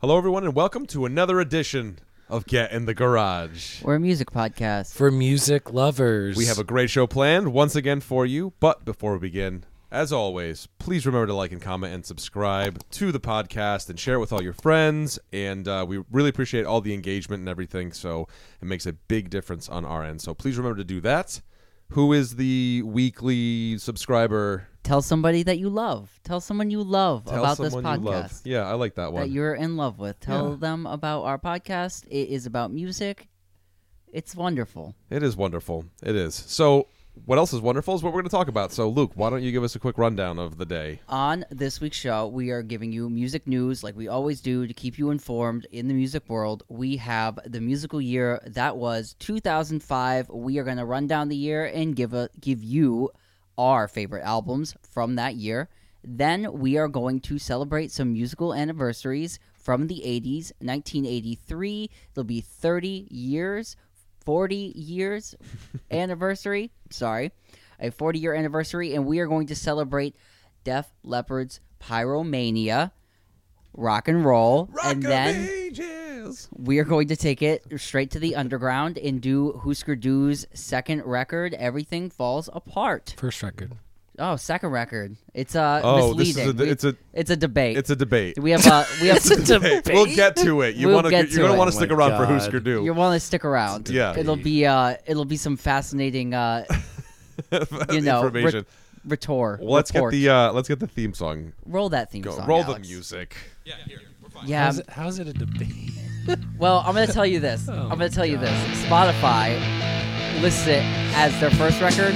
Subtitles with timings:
[0.00, 1.98] Hello, everyone, and welcome to another edition
[2.28, 3.82] of Get in the Garage.
[3.82, 4.94] We're a music podcast.
[4.94, 6.36] for music lovers.
[6.36, 10.12] We have a great show planned once again for you, but before we begin, as
[10.12, 14.20] always, please remember to like and comment and subscribe to the podcast and share it
[14.20, 15.18] with all your friends.
[15.32, 18.28] And uh, we really appreciate all the engagement and everything, so
[18.62, 20.20] it makes a big difference on our end.
[20.20, 21.40] So please remember to do that.
[21.92, 24.68] Who is the weekly subscriber?
[24.88, 26.18] Tell somebody that you love.
[26.24, 28.24] Tell someone you love Tell about this someone you love.
[28.30, 29.20] podcast Yeah, I like that one.
[29.20, 29.32] that one.
[29.32, 30.18] you're in love with.
[30.18, 30.56] Tell Yeah.
[30.56, 32.06] them about our podcast.
[32.08, 33.28] It is about music.
[34.10, 34.94] It's wonderful.
[35.10, 35.84] It is wonderful.
[36.02, 36.34] It is.
[36.34, 36.86] So,
[37.26, 38.72] what else is wonderful is what we're going to talk about.
[38.72, 41.00] So, Luke, why don't you give us a quick rundown of the day?
[41.08, 44.72] On this week's show, we are giving you music news like we always do to
[44.72, 46.62] keep you informed in the music world.
[46.70, 50.30] We have the musical year that was 2005.
[50.30, 53.10] We are going to run down the year and give a give you
[53.58, 55.68] our favorite albums from that year.
[56.02, 60.52] Then we are going to celebrate some musical anniversaries from the 80s.
[60.60, 63.76] 1983, there'll be 30 years,
[64.24, 65.34] 40 years
[65.90, 66.70] anniversary.
[66.90, 67.32] Sorry,
[67.80, 70.14] a 40 year anniversary, and we are going to celebrate
[70.64, 72.92] Def Leppard's Pyromania,
[73.74, 75.48] rock and roll, and then
[76.28, 76.48] Ages.
[76.56, 81.04] we are going to take it straight to the underground and do Husker Du's second
[81.04, 81.54] record.
[81.54, 83.14] Everything falls apart.
[83.16, 83.72] first record.
[84.20, 85.14] Oh, second record.
[85.32, 86.60] It's uh Oh, this is misleading.
[86.60, 87.76] a, We- it's a it's a debate.
[87.76, 88.36] it's a debate.
[88.38, 89.86] we have uh we have some debate.
[89.86, 90.74] We'll get to it.
[90.74, 92.58] You We'll want to you're going to want to Oh stick my around for Husker
[92.58, 92.82] Du.
[92.84, 93.88] You want to stick around?
[93.88, 94.18] Yeah.
[94.18, 96.64] It'll be uh it'll be some fascinating uh
[97.92, 98.66] you know information.
[99.04, 99.58] Re- rhetor.
[99.62, 100.12] well, let's report.
[100.12, 101.52] get the uh, let's get the theme song.
[101.64, 102.32] roll that theme Go.
[102.32, 102.46] song.
[102.48, 102.88] Roll Alex.
[102.88, 103.36] the music.
[104.44, 104.64] Yeah.
[104.64, 105.92] How's it, how's it a debate?
[106.58, 107.68] Well, I'm gonna tell you this.
[107.68, 108.50] Oh I'm gonna tell you this.
[108.84, 109.58] Spotify
[110.42, 110.82] lists it
[111.14, 112.14] as their first record,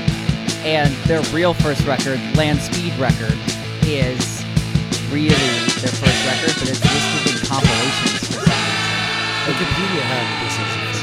[0.65, 3.37] and their real first record, Land Speed record,
[3.85, 4.45] is
[5.11, 5.35] really
[5.81, 8.93] their first record, but it's listed in compilations for some reason.
[9.47, 11.03] Wikipedia had this as the first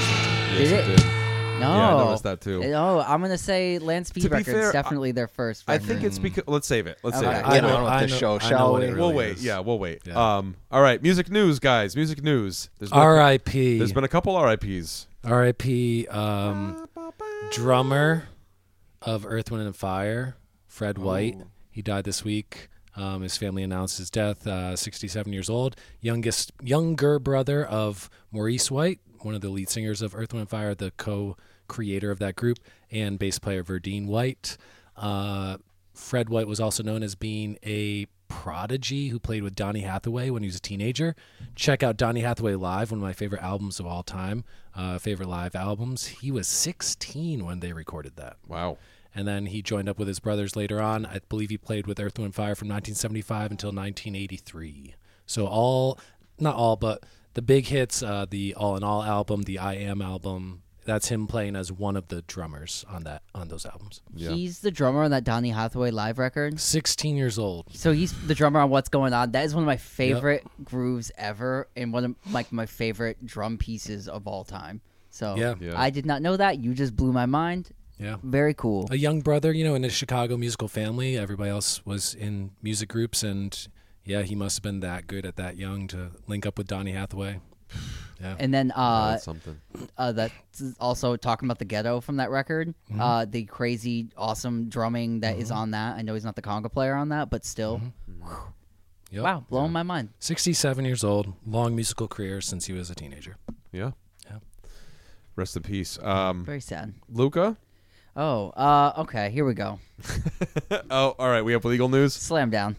[0.59, 0.97] Yes, Did it it?
[0.97, 1.18] did.
[1.59, 1.67] No.
[1.75, 2.61] Yeah, I noticed that too.
[2.61, 5.87] No, I'm gonna say Land Speed To be record's fair, definitely their first I record.
[5.87, 6.97] think it's because let's save it.
[7.03, 7.25] Let's Okay.
[7.27, 7.45] save it.
[7.47, 8.87] I Get know- on with I the know- show, I know shall what we?
[8.87, 9.37] it we'll wait.
[9.37, 9.43] is.
[9.45, 10.01] Yeah, we'll wait.
[10.05, 10.37] Yeah.
[10.37, 10.55] Um.
[10.71, 11.01] All right.
[11.01, 11.95] Music news, guys.
[11.95, 12.69] Music news.
[12.79, 13.77] There's been a R.I.P.
[13.77, 15.07] There's been a couple RIPS.
[15.23, 16.07] R.I.P.
[16.07, 16.87] Um,
[17.51, 18.29] drummer
[19.01, 20.35] of Earth, Wind and Fire,
[20.67, 21.37] Fred White.
[21.71, 22.69] He died this week.
[22.95, 24.45] Um, his family announced his death.
[24.45, 25.75] Uh, 67 years old.
[26.01, 30.49] Youngest, younger brother of Maurice White, one of the lead singers of Earth, Wind and
[30.49, 30.91] Fire, the
[31.69, 32.59] co-creator of that group,
[32.91, 34.57] and bass player Verdine White.
[34.97, 35.57] Uh,
[35.93, 40.43] Fred White was also known as being a prodigy who played with Donny Hathaway when
[40.43, 41.15] he was a teenager.
[41.55, 44.43] Check out Donny Hathaway live, one of my favorite albums of all time,
[44.75, 46.07] uh, favorite live albums.
[46.07, 48.37] He was 16 when they recorded that.
[48.47, 48.77] Wow.
[49.15, 51.05] And then he joined up with his brothers later on.
[51.05, 54.95] I believe he played with Earth, Wind, and Fire from 1975 until 1983.
[55.25, 55.99] So all,
[56.39, 57.03] not all, but
[57.33, 60.61] the big hits, uh, the All in All album, the I Am album.
[60.89, 64.01] That's him playing as one of the drummers on that on those albums.
[64.15, 64.31] Yeah.
[64.31, 66.59] He's the drummer on that Donny Hathaway live record.
[66.59, 67.67] 16 years old.
[67.75, 69.31] So he's the drummer on What's Going On.
[69.31, 73.59] That is one of my favorite grooves ever, and one of like my favorite drum
[73.59, 74.81] pieces of all time.
[75.11, 75.53] So Yeah.
[75.59, 75.79] Yeah.
[75.79, 76.57] I did not know that.
[76.59, 77.69] You just blew my mind.
[77.99, 78.15] Yeah.
[78.23, 78.87] Very cool.
[78.89, 81.19] a young brother, you know, in a Chicago musical family.
[81.19, 83.67] Everybody else was in music groups, and
[84.05, 86.93] yeah, he must have been that good at that young to link up with Donny
[86.93, 87.41] Hathaway.
[88.21, 89.57] Yeah, And then uh, that's something.
[89.97, 90.33] uh, that's
[90.79, 92.73] also talking about the ghetto from that record.
[92.91, 92.99] Mm-hmm.
[93.01, 95.95] Uh, the crazy, awesome drumming that is on that.
[95.95, 98.33] I know he's not the conga player on that, but still, Mm-hmm.
[99.11, 99.23] Yep.
[99.23, 100.09] wow, blowing my mind.
[100.19, 103.37] sixty-seven years old, long musical career since he was a teenager.
[103.71, 103.91] Yeah.
[104.29, 104.37] Yeah.
[105.35, 105.97] Rest in peace.
[106.03, 106.93] Um, Very sad.
[107.11, 107.57] Luca.
[108.21, 109.79] Oh, uh, okay, here we go.
[110.91, 111.41] oh, all right.
[111.41, 112.13] We have legal news.
[112.13, 112.75] Slam down.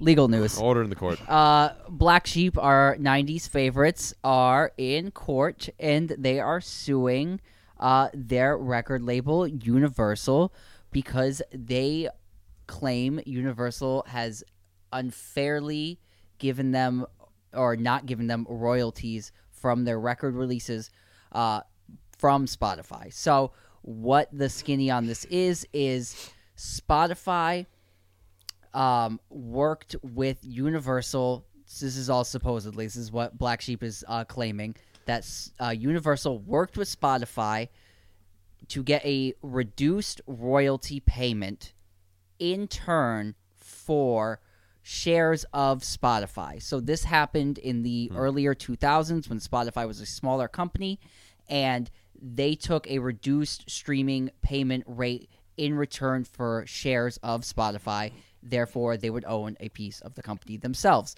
[0.00, 0.58] Legal news.
[0.58, 1.20] Order in the court.
[1.30, 7.40] Uh, Black Sheep, our '90s favorites, are in court and they are suing
[7.78, 10.52] uh, their record label Universal
[10.90, 12.08] because they
[12.66, 14.42] claim Universal has
[14.92, 16.00] unfairly
[16.38, 17.06] given them
[17.54, 20.90] or not given them royalties from their record releases
[21.30, 21.60] uh,
[22.18, 23.12] from Spotify.
[23.12, 27.66] So, what the skinny on this is is Spotify
[28.74, 31.46] um, worked with Universal.
[31.66, 32.86] This is all supposedly.
[32.86, 35.26] This is what Black Sheep is uh, claiming that
[35.60, 37.68] uh, Universal worked with Spotify
[38.68, 41.72] to get a reduced royalty payment
[42.38, 44.40] in turn for
[44.82, 46.62] shares of Spotify.
[46.62, 50.98] So this happened in the earlier 2000s when Spotify was a smaller company
[51.48, 51.90] and
[52.20, 58.12] they took a reduced streaming payment rate in return for shares of Spotify.
[58.42, 61.14] Therefore, they would own a piece of the company themselves.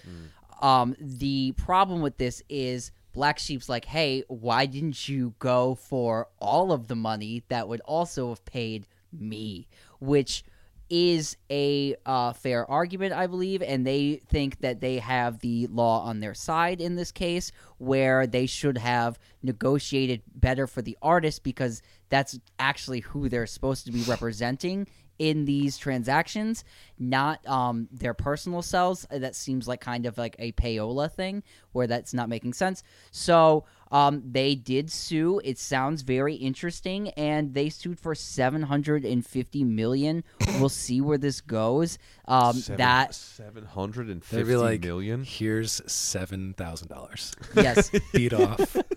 [0.61, 6.27] Um, the problem with this is Black Sheep's like, hey, why didn't you go for
[6.39, 9.67] all of the money that would also have paid me?
[9.99, 10.43] Which
[10.89, 16.01] is a uh, fair argument, I believe, and they think that they have the law
[16.03, 21.43] on their side in this case, where they should have negotiated better for the artist
[21.43, 24.87] because that's actually who they're supposed to be representing
[25.19, 26.63] in these transactions,
[26.99, 29.05] not um, their personal selves.
[29.11, 32.83] Uh, That seems like kind of like a payola thing where that's not making sense.
[33.11, 35.39] So um, they did sue.
[35.43, 40.23] It sounds very interesting, and they sued for seven hundred and fifty million.
[40.59, 41.97] we'll see where this goes.
[42.27, 45.23] Um, Seven- that 750 like, million?
[45.23, 47.33] here's seven thousand dollars.
[47.55, 47.91] yes.
[48.13, 48.75] Beat off.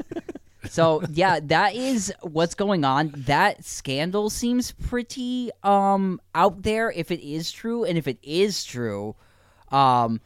[0.71, 3.13] so yeah, that is what's going on.
[3.17, 8.65] That scandal seems pretty um out there if it is true, and if it is
[8.65, 9.17] true,
[9.71, 10.21] um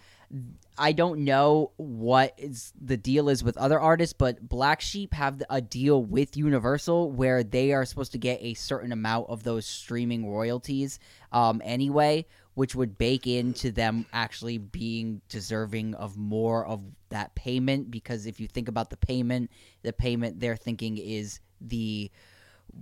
[0.79, 5.43] I don't know what is the deal is with other artists, but Black Sheep have
[5.51, 9.67] a deal with Universal where they are supposed to get a certain amount of those
[9.67, 10.99] streaming royalties
[11.33, 17.91] um, anyway, which would bake into them actually being deserving of more of that payment.
[17.91, 19.51] Because if you think about the payment,
[19.83, 22.11] the payment they're thinking is the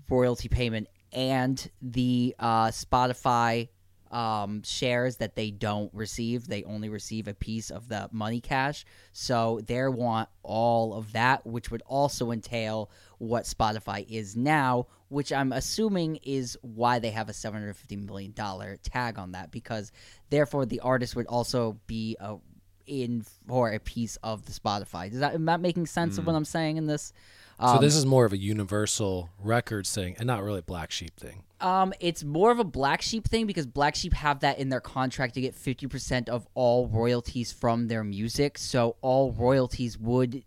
[0.08, 3.68] royalty payment and the uh, Spotify
[4.10, 6.46] um, shares that they don't receive.
[6.46, 8.84] They only receive a piece of the money cash.
[9.12, 15.32] So they want all of that, which would also entail what Spotify is now, which
[15.32, 18.32] I'm assuming is why they have a $750 million
[18.82, 19.92] tag on that, because
[20.30, 22.36] therefore the artist would also be a
[22.88, 25.10] in for a piece of the Spotify.
[25.10, 26.36] Does that am I making sense of what mm.
[26.36, 27.12] I'm saying in this?
[27.60, 30.92] so this um, is more of a universal records thing and not really a black
[30.92, 31.42] sheep thing.
[31.60, 34.80] Um, it's more of a black sheep thing because black sheep have that in their
[34.80, 38.58] contract to get fifty percent of all royalties from their music.
[38.58, 40.44] So all royalties would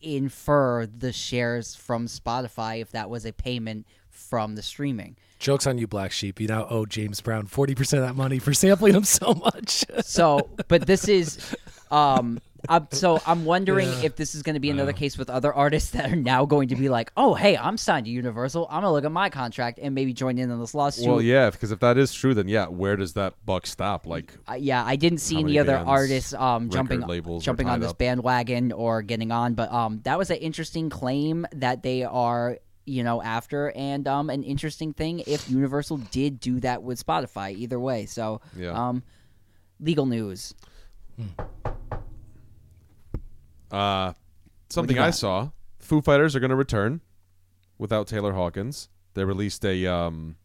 [0.00, 5.16] infer the shares from Spotify if that was a payment from the streaming.
[5.38, 6.40] Jokes on you, black sheep.
[6.40, 9.84] You now owe James Brown forty percent of that money for sampling him so much.
[10.04, 11.54] So, but this is,
[11.90, 14.02] um, I'm, so I'm wondering Yeah.
[14.04, 16.68] if this is going to be another case with other artists that are now going
[16.68, 18.66] to be like, oh, hey, I'm signed to Universal.
[18.70, 21.06] I'm gonna look at my contract and maybe join in on this lawsuit.
[21.06, 24.06] Well, yeah, because if that is true, then yeah, where does that buck stop?
[24.06, 27.80] Like, Uh, yeah, I didn't see any other bands, artists um, jumping labels jumping on
[27.80, 27.98] this up?
[27.98, 33.02] bandwagon or getting on, but um, that was an interesting claim that they are you
[33.02, 37.54] know after, and um, an interesting thing if Universal did do that with Spotify.
[37.56, 38.70] Either way, so Yeah.
[38.88, 39.02] um,
[39.80, 40.54] legal news.
[43.70, 44.12] uh,
[44.68, 47.00] something I saw: Foo Fighters are going to return
[47.78, 48.88] without Taylor Hawkins.
[49.14, 50.36] They released a um,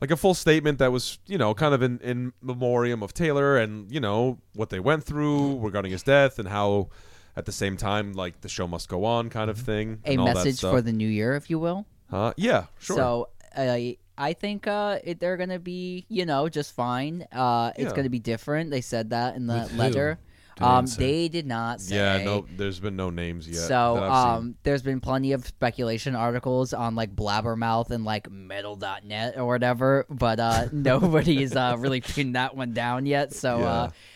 [0.00, 3.56] like a full statement that was, you know, kind of in in memoriam of Taylor
[3.56, 6.88] and you know what they went through regarding his death and how.
[7.36, 10.00] At the same time, like the show must go on, kind of thing.
[10.04, 10.72] A and all that message stuff.
[10.72, 11.84] for the new year, if you will.
[12.10, 12.32] Huh?
[12.36, 12.96] Yeah, sure.
[12.96, 13.78] So uh,
[14.18, 17.26] I think uh, it, they're gonna be, you know, just fine.
[17.32, 17.96] Uh, it's Yeah.
[17.96, 18.70] gonna be different.
[18.70, 19.76] They said that in the With who?
[19.78, 20.18] letter.
[20.56, 21.02] Didn't Um, say.
[21.04, 21.96] they did not say.
[21.96, 23.58] yeah, no, there's been no names yet.
[23.58, 24.30] So that I've seen.
[24.36, 30.06] um, there's been plenty of speculation articles on like Blabbermouth and like Metal.net or whatever,
[30.08, 33.34] but uh, nobody's uh, really pinned that one down yet.
[33.34, 33.92] So uh, Do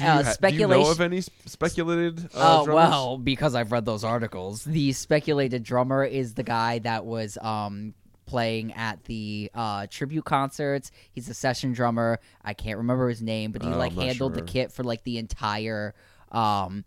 [0.00, 0.68] uh, ha- speculation.
[0.70, 2.26] Do you know of any s- speculated?
[2.34, 2.74] Uh, Oh drummers?
[2.90, 4.64] well, because I've read those articles.
[4.64, 7.94] The speculated drummer is the guy that was um
[8.26, 10.90] playing at the uh tribute concerts.
[11.12, 12.20] He's a session drummer.
[12.44, 14.84] I can't remember his name, but he Oh, like I'm not handled the kit for
[14.84, 15.94] like the entire
[16.32, 16.84] um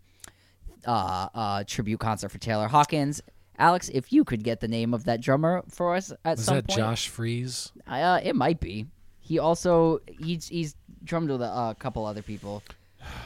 [0.86, 3.22] uh uh tribute concert for Taylor Hawkins.
[3.58, 6.56] Alex, if you could get the name of that drummer for us at Was some
[6.56, 7.70] that point, Josh Freese?
[7.86, 8.86] uh, it might be.
[9.20, 10.74] He also he's he's
[11.04, 12.62] drummed with a, a couple other people.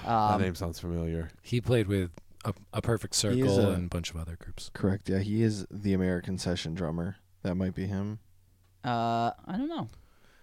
[0.05, 1.31] That Um, name sounds familiar.
[1.43, 2.11] He played with
[2.45, 4.71] a, a Perfect Circle a- and a bunch of other groups.
[4.75, 5.09] Correct.
[5.09, 7.17] Yeah, he is the American session drummer.
[7.43, 8.19] That might be him.
[8.85, 9.89] uh, I don't know.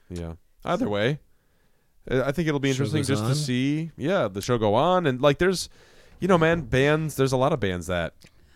[0.10, 0.34] Yeah.
[0.64, 1.20] Either way,
[2.10, 3.30] I think it'll be interesting just on.
[3.30, 3.92] to see.
[3.98, 5.70] Yeah, the show go on and like there's,
[6.20, 7.16] you know, man, bands.
[7.16, 8.14] There's a lot of bands that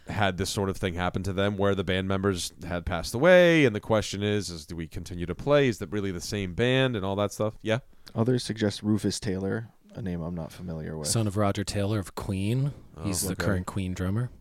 [0.08, 3.66] had this sort of thing happen to them where the band members had passed away,
[3.66, 5.68] and the question is, is do we continue to play?
[5.68, 7.54] Is that really the same band and all that stuff?
[7.62, 7.80] Yeah.
[8.16, 11.08] Others suggest Rufus Taylor, a name I'm not familiar with.
[11.08, 12.74] Son of Roger Taylor of Queen.
[13.04, 14.32] He's Oh, the current Queen drummer.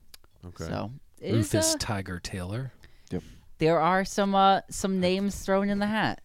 [0.46, 0.64] Okay.
[0.64, 2.72] So it's, Rufus uh, Tiger Taylor.
[3.10, 3.22] Yep.
[3.58, 6.22] there are some uh, some names thrown in the hat.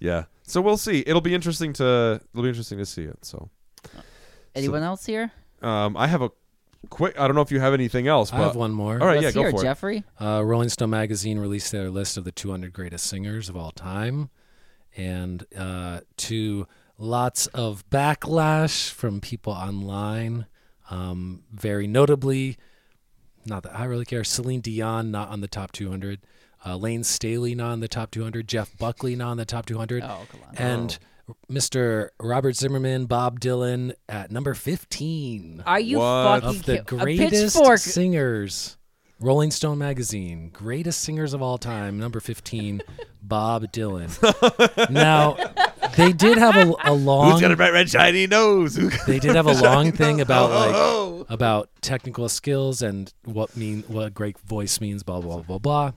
[0.00, 0.24] Yeah.
[0.42, 1.02] So we'll see.
[1.06, 3.24] It'll be interesting to it'll be interesting to see it.
[3.24, 3.48] So
[4.54, 5.30] Anyone else here?
[5.62, 6.30] um, I have a
[6.90, 7.18] quick.
[7.18, 9.00] I don't know if you have anything else, I have one more.
[9.00, 9.64] all right, Let's yeah, go hear it, for it.
[9.64, 10.04] Jeffrey.
[10.20, 14.30] Uh, Rolling Stone magazine released their list of the 200 greatest singers of all time,
[14.96, 16.66] and uh, to
[16.98, 20.46] lots of backlash from people online,
[20.90, 22.56] Um, very notably,
[23.46, 24.24] not that I really care.
[24.24, 26.20] Celine Dion not on the top 200.
[26.66, 28.48] Uh, Layne Staley not on the top 200.
[28.48, 30.02] Jeff Buckley not on the top 200.
[30.02, 30.56] Oh, come on.
[30.56, 30.98] And
[31.50, 32.08] Mr.
[32.18, 36.40] Robert Zimmerman, Bob Dylan at number 15 Are you What?
[36.42, 37.78] fucking of the ki- greatest pitchfork?
[37.78, 38.76] singers.
[39.20, 42.80] Rolling Stone magazine, greatest singers of all time, number 15,
[43.22, 44.10] Bob Dylan.
[44.90, 45.36] now,
[45.98, 48.74] they did have a, a long Who's got a bright red shiny nose?
[49.06, 51.26] They did have a long thing about like Oh.
[51.28, 55.92] about technical skills and what mean what a great voice means blah blah blah blah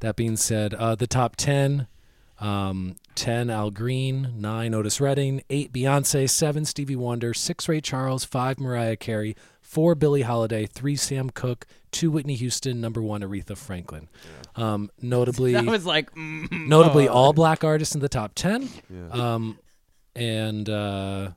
[0.00, 1.86] that being said uh, the top 10
[2.40, 8.24] um, 10 al green 9 otis redding 8 beyonce 7 stevie wonder 6 ray charles
[8.24, 9.36] 5 mariah carey
[9.70, 14.08] 4 billie holiday 3 sam cooke 2 whitney houston number 1 aretha franklin
[14.56, 17.12] um, notably That was like, mm, notably oh.
[17.12, 19.34] all black artists in the top 10 Yeah.
[19.34, 19.58] um,
[20.16, 21.30] and uh,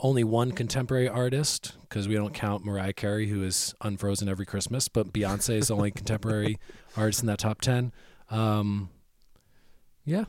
[0.00, 4.88] only one contemporary artist because we don't count Mariah Carey, who is unfrozen every Christmas,
[4.88, 6.58] but Beyonce is the only contemporary
[6.96, 7.92] artist in that top 10.
[8.30, 8.90] Um,
[10.04, 10.24] yeah.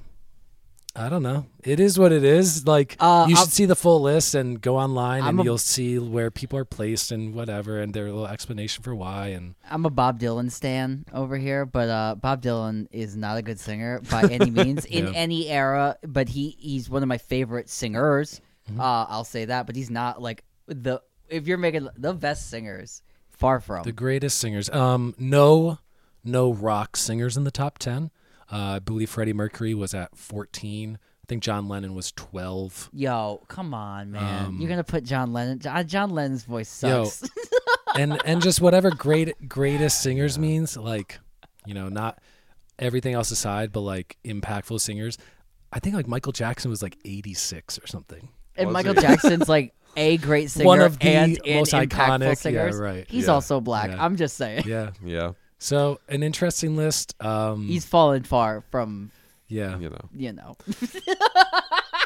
[0.98, 1.46] I don't know.
[1.64, 2.66] It is what it is.
[2.66, 5.44] Like Uh, you I'll- should see the full list and go online, I'm and a-
[5.44, 9.28] you'll see where people are placed and whatever, and their little explanation for why.
[9.28, 13.42] And I'm a Bob Dylan stan over here, but uh, Bob Dylan is not a
[13.44, 15.12] good singer by any means in Yeah.
[15.14, 15.98] any era.
[16.08, 18.42] But he he's one of my favorite singers.
[18.70, 18.82] Mm-hmm.
[18.82, 19.68] Uh, I'll say that.
[19.68, 23.84] But he's not like the if you're making the best singers, far from.
[23.84, 24.70] the greatest singers.
[24.70, 25.78] Um, no,
[26.24, 28.10] no rock singers in the top ten.
[28.52, 30.98] Uh, I believe Freddie Mercury was at fourteen.
[31.02, 32.90] I think John Lennon was twelve.
[32.94, 34.46] Yo, come on, man!
[34.46, 35.60] Um, you're gonna put John Lennon.
[35.60, 37.06] John, John Lennon's voice Yo.
[37.06, 37.30] sucks.
[37.98, 41.20] and and just whatever great greatest singers means, like
[41.66, 42.20] you know, not
[42.80, 45.18] everything else aside, but like impactful singers.
[45.74, 48.30] I think like Michael Jackson was like eighty six or something.
[48.56, 49.02] and Was Michael he?
[49.08, 52.78] Jackson's like a great singer One of the and, and most impactful iconic- yeah, singers.
[52.78, 53.06] right.
[53.10, 53.32] He's Yeah.
[53.34, 53.90] also black.
[53.90, 54.02] Yeah.
[54.06, 54.64] I'm just saying.
[54.66, 54.92] Yeah.
[55.04, 57.16] yeah, So an interesting list.
[57.24, 59.12] Um, He's fallen far from
[59.48, 59.78] yeah.
[59.80, 60.10] you know.
[60.14, 60.56] you know.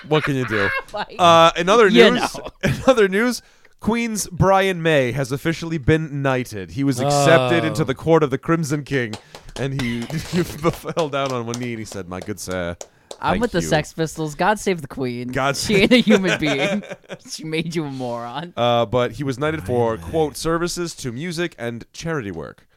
[0.08, 0.68] What can you do?
[0.94, 2.48] Like, Uh, in other You news, know.
[2.64, 3.42] in other news,
[3.80, 6.72] Queen's Brian May has officially been knighted.
[6.72, 7.68] He was accepted Oh.
[7.68, 9.14] into the court of the Crimson King,
[9.58, 12.76] and he, he fell down on one knee and he said, "My good sir,
[13.22, 14.34] I'm thank with the you." Sex Pistols.
[14.36, 15.28] God save the Queen.
[15.30, 16.84] God she ain't a human being.
[17.30, 18.54] she made you a moron.
[18.58, 22.68] Uh, but he was knighted for quote services to music and charity work.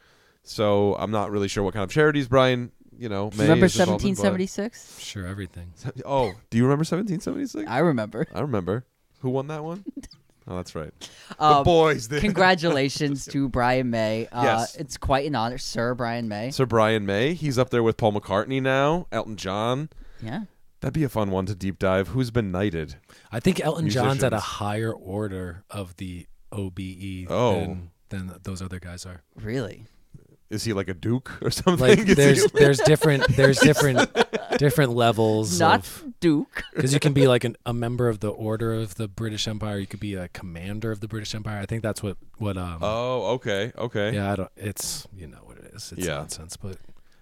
[0.45, 3.77] So I'm not really sure what kind of charities Brian, you know, May Remember is
[3.79, 4.99] involved in, but- 1776?
[4.99, 5.73] Sure, everything.
[6.05, 7.69] Oh, do you remember 1776?
[7.69, 8.27] I remember.
[8.33, 8.85] I remember.
[9.19, 9.83] Who won that one?
[10.47, 10.91] Oh, that's right.
[11.39, 12.05] The Um, boys.
[12.07, 12.21] did.
[12.21, 14.27] Congratulations to Brian May.
[14.31, 14.75] Uh, Yes.
[14.75, 16.51] It's quite an honor, Sir Brian May.
[16.51, 17.33] Sir Brian May.
[17.33, 19.07] He's up there with Paul McCartney now.
[19.11, 19.89] Elton John.
[20.21, 20.41] Yeah.
[20.81, 22.09] That'd be a fun one to deep dive.
[22.09, 22.97] Who's been knighted?
[23.31, 24.43] I think Elton John's at a Musicians.
[24.59, 27.59] higher order of the OBE Oh.
[27.61, 29.23] than, than those other guys are.
[29.35, 29.85] Really?
[30.49, 31.79] Is he like a duke or something?
[31.87, 34.09] Like Is he- there's there's different there's different
[34.57, 36.63] different levels Not of Duke.
[36.75, 39.79] because you can be like an, a member of the Order of the British Empire.
[39.79, 41.59] You could be a commander of the British Empire.
[41.59, 44.13] I think that's what what um oh, okay, okay.
[44.13, 44.31] yeah.
[44.31, 44.51] I don't.
[44.55, 45.91] It's you know what it is.
[45.97, 46.15] It's Yeah.
[46.17, 46.57] nonsense.
[46.57, 46.77] But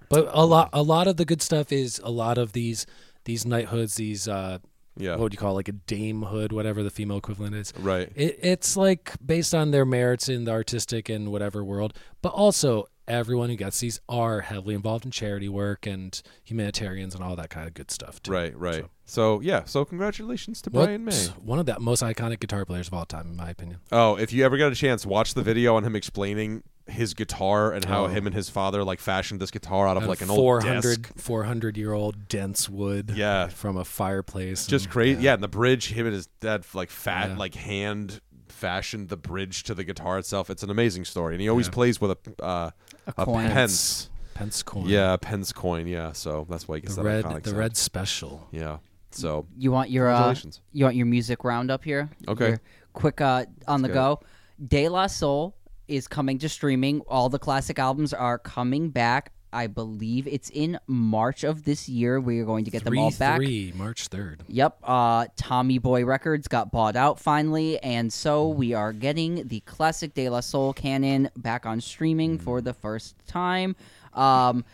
[0.10, 2.86] but a lot a lot of the good stuff is a lot of these
[3.25, 3.96] these knighthoods.
[3.96, 4.60] These uh
[4.98, 5.12] Yeah.
[5.12, 7.74] what would you call it, like a damehood, whatever the female equivalent is.
[7.80, 8.12] Right.
[8.15, 12.86] It, it's like based on their merits in the artistic and whatever world, but also
[13.07, 17.50] everyone who gets these are heavily involved in charity work and humanitarians and all that
[17.50, 18.22] kind of good stuff.
[18.22, 18.31] Too.
[18.31, 18.83] Right, right.
[18.83, 21.12] So- So, yeah, so congratulations to What- Brian May.
[21.43, 23.79] One of the most iconic guitar players of all time, in my opinion.
[23.91, 27.72] Oh, if you ever get a chance, watch the video on him explaining his guitar
[27.74, 28.07] and how Oh.
[28.07, 31.01] him and his father like fashioned this guitar out of A like an old 400,
[31.03, 31.12] desk.
[31.17, 33.12] 400 year old dense wood.
[33.15, 33.48] Yeah.
[33.50, 34.67] From a fireplace.
[34.67, 35.17] Just and- crazy.
[35.19, 35.33] Uh, yeah.
[35.33, 37.38] and the bridge, him and his dad like fat Yeah.
[37.38, 38.22] like hand
[38.67, 40.50] fashioned the bridge to the guitar itself.
[40.50, 41.74] It's an amazing story, and he always Yeah.
[41.74, 42.72] plays with a uh,
[43.08, 43.50] A a coin.
[43.50, 44.10] pence.
[44.36, 44.86] Pence coin.
[44.88, 45.86] Yeah, a pence coin.
[45.86, 47.60] Yeah, so that's why he gets The that red, iconic the sound.
[47.60, 48.48] red special.
[48.51, 48.77] Yeah.
[49.12, 50.62] So You want your uh, congratulations.
[50.72, 52.10] you want your music roundup here?
[52.27, 52.48] Okay.
[52.51, 52.62] Your
[52.93, 53.93] quick uh, on the good.
[53.96, 54.20] go.
[54.65, 55.53] De La Soul
[55.89, 57.01] is coming to streaming.
[57.01, 59.34] All the classic albums are coming back.
[59.53, 62.19] I believe it's in March of this year.
[62.19, 63.38] We are going to get them all back.
[63.38, 64.39] 3, March 3rd.
[64.48, 64.77] Yep.
[64.83, 70.13] Uh, Tommy Boy Records got bought out finally, and so we are getting the classic
[70.13, 73.75] De La Soul canon back on streaming for the first time.
[74.13, 74.65] Um,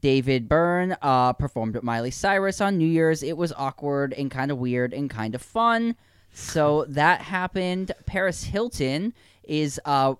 [0.00, 3.22] David Byrne uh, performed with Miley Cyrus on New Year's.
[3.22, 5.96] It was awkward and kind of weird and kind of fun.
[6.32, 7.92] So that happened.
[8.06, 9.12] Paris Hilton
[9.44, 10.14] is uh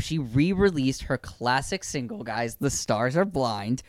[0.00, 2.56] she re-released her classic single, guys.
[2.56, 3.82] The Stars Are Blind.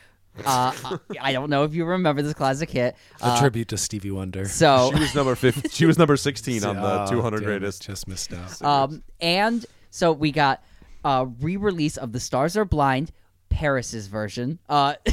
[0.45, 2.95] Uh, I don't know if you remember this classic hit.
[3.21, 4.47] A Uh, tribute to Stevie Wonder.
[4.47, 7.81] so She was number 50, She was number sixteen on the Oh, 200 greatest.
[7.85, 8.61] Just missed out.
[8.61, 10.63] Um, and So we got
[11.03, 13.11] a re-release of The Stars Are Blind,
[13.49, 14.59] Paris's version.
[14.69, 14.93] Uh,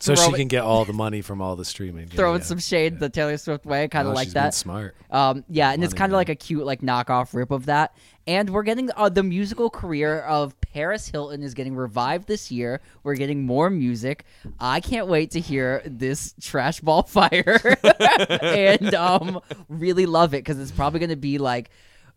[0.00, 2.08] So she throwing- can get all the money from all the streaming.
[2.08, 2.46] Yeah, throwing yeah.
[2.46, 4.54] some shade the Taylor Swift way, kind of Oh, like she's been that.
[4.54, 4.96] smart.
[5.10, 7.94] Um, yeah, and it's kind of like a cute like knockoff rip of that.
[8.30, 12.80] And we're getting uh, the musical career of Paris Hilton is getting revived this year.
[13.02, 14.24] We're getting more music.
[14.60, 17.58] I can't wait to hear this trash ball fire
[18.40, 21.70] and um, really love it because it's probably going to be like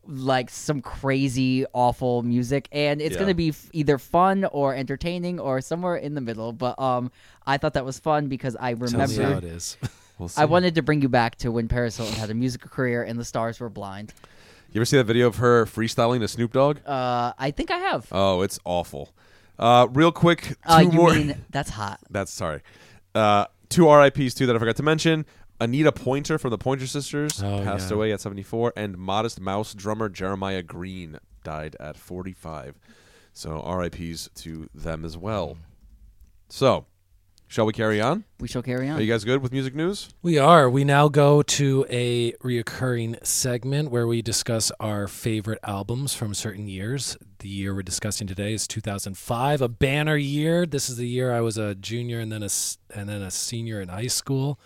[0.06, 3.20] like some crazy awful music and it's Yeah.
[3.20, 7.10] going to be f- either fun or entertaining or somewhere in the middle but um
[7.48, 9.78] i thought that was fun because i remember how it is.
[10.20, 10.42] We'll see.
[10.42, 13.18] I wanted to bring you back to when Paris Hilton had a musical career and
[13.20, 14.14] the stars were blind.
[14.74, 16.80] You ever see that video of her freestyling to Snoop Dogg?
[16.86, 18.08] Uh, I think I have.
[18.12, 19.14] Oh, it's awful.
[19.60, 21.14] Uh, real quick, two Uh, you more.
[21.14, 22.00] mean that's hot?
[22.10, 22.62] That's sorry.
[23.14, 25.26] Uh, two RIPS too that I forgot to mention.
[25.62, 27.96] Anita Pointer from the Pointer Sisters Oh, passed yeah.
[27.96, 32.80] away at 74, and Modest Mouse drummer Jeremiah Green died at 45.
[33.32, 35.58] So RIPS to them as well.
[36.50, 36.88] So,
[37.54, 38.24] shall we carry on?
[38.40, 38.98] We shall carry on.
[38.98, 40.10] Are you guys good with music news?
[40.24, 40.68] We are.
[40.68, 46.68] We now go to a reoccurring segment where we discuss our favorite albums from certain
[46.68, 47.16] years.
[47.40, 50.66] The year we're discussing today is 2005, a banner year.
[50.66, 53.30] This is the year I was a junior and then a s- and then a
[53.30, 54.60] senior in high school.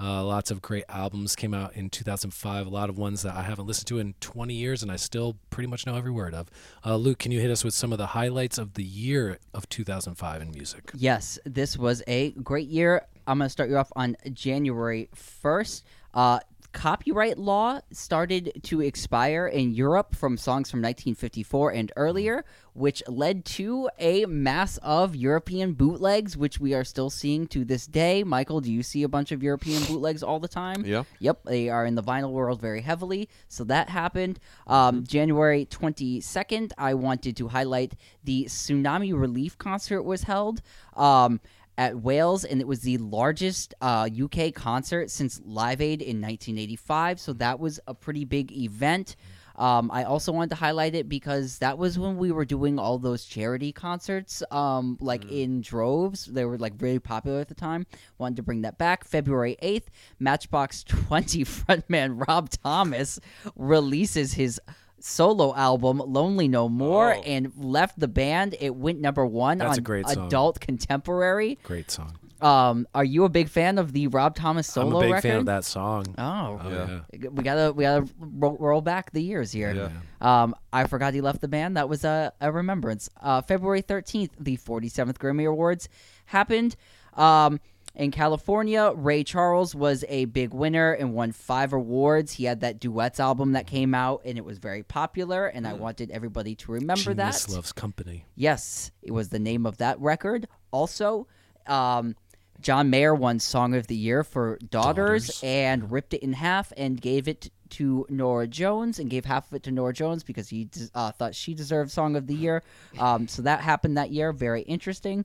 [0.00, 2.66] Uh, lots of great albums came out in 2005.
[2.66, 5.36] A lot of ones that I haven't listened to in 20 years, and I still
[5.50, 6.48] pretty much know every word of.
[6.84, 9.68] Uh, Luke, can you hit us with some of the highlights of the year of
[9.68, 10.90] 2005 in music?
[10.94, 13.06] Yes, this was a great year.
[13.26, 15.82] I'm going to start you off on January 1st.
[16.14, 16.38] Uh,
[16.72, 23.44] copyright law started to expire in Europe from songs from 1954 and earlier, which led
[23.44, 28.24] to a mass of European bootlegs, which we are still seeing to this day.
[28.24, 30.84] Michael, do you see a bunch of European bootlegs all the time?
[30.84, 31.04] Yeah.
[31.20, 33.28] Yep, they are in the vinyl world very heavily.
[33.48, 34.40] So that happened.
[34.66, 40.62] Um, January 22nd, I wanted to highlight the Tsunami Relief Concert was held.
[40.96, 41.40] Um,
[41.78, 47.20] at Wales, and it was the largest uh, UK concert since Live Aid in 1985.
[47.20, 49.16] So that was a pretty big event.
[49.56, 52.98] Um, I also wanted to highlight it because that was when we were doing all
[52.98, 56.24] those charity concerts, um, like in droves.
[56.24, 57.86] They were like really popular at the time.
[58.18, 59.04] Wanted to bring that back.
[59.04, 59.86] February 8th,
[60.18, 63.20] Matchbox 20 frontman Rob Thomas
[63.54, 64.60] releases his
[65.04, 67.20] solo album Lonely No More Oh.
[67.22, 68.54] and left the band.
[68.60, 71.58] It went number one That's a on adult contemporary.
[71.62, 72.16] Great song.
[72.40, 75.28] Um, are you a big fan of the Rob Thomas solo I'm a big record?
[75.28, 76.06] fan of that song.
[76.18, 77.00] Oh, Oh, Yeah.
[77.12, 77.28] yeah.
[77.30, 79.72] we gotta we gotta roll, roll back the years here.
[79.72, 80.42] Yeah.
[80.42, 81.76] Um, I forgot he left the band.
[81.76, 83.08] That was a, a remembrance.
[83.20, 85.88] Uh, February thirteenth, the forty seventh Grammy Awards
[86.26, 86.74] happened.
[87.14, 87.60] Um,
[87.94, 92.32] in California, Ray Charles was a big winner and won five awards.
[92.32, 95.46] He had that duets album that came out, and it was very popular.
[95.46, 97.52] And I wanted everybody to remember Genius that.
[97.52, 98.24] loves company.
[98.34, 100.48] Yes, it was the name of that record.
[100.70, 101.26] Also,
[101.66, 102.16] um,
[102.62, 105.40] John Mayer won Song of the Year for Daughters, Daughters.
[105.42, 109.54] and ripped it in half and gave it to Norah Jones and gave half of
[109.54, 112.62] it to Norah Jones because he uh, thought she deserved Song of the Year.
[112.98, 114.32] Um, so that happened that year.
[114.32, 115.24] Very interesting.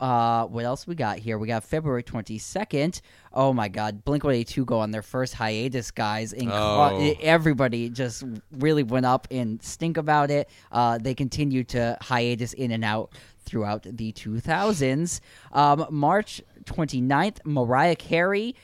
[0.00, 1.38] Uh, what else we got here?
[1.38, 3.02] We got February 22nd.
[3.34, 4.02] Oh my God.
[4.04, 6.32] Blink 182 go on their first hiatus, guys.
[6.32, 7.14] And Oh.
[7.20, 10.48] everybody just really went up and stink about it.
[10.72, 13.12] Uh, they continue to hiatus in and out
[13.44, 15.20] throughout the 2000s.
[15.52, 18.54] Um, March 29th, Mariah Carey,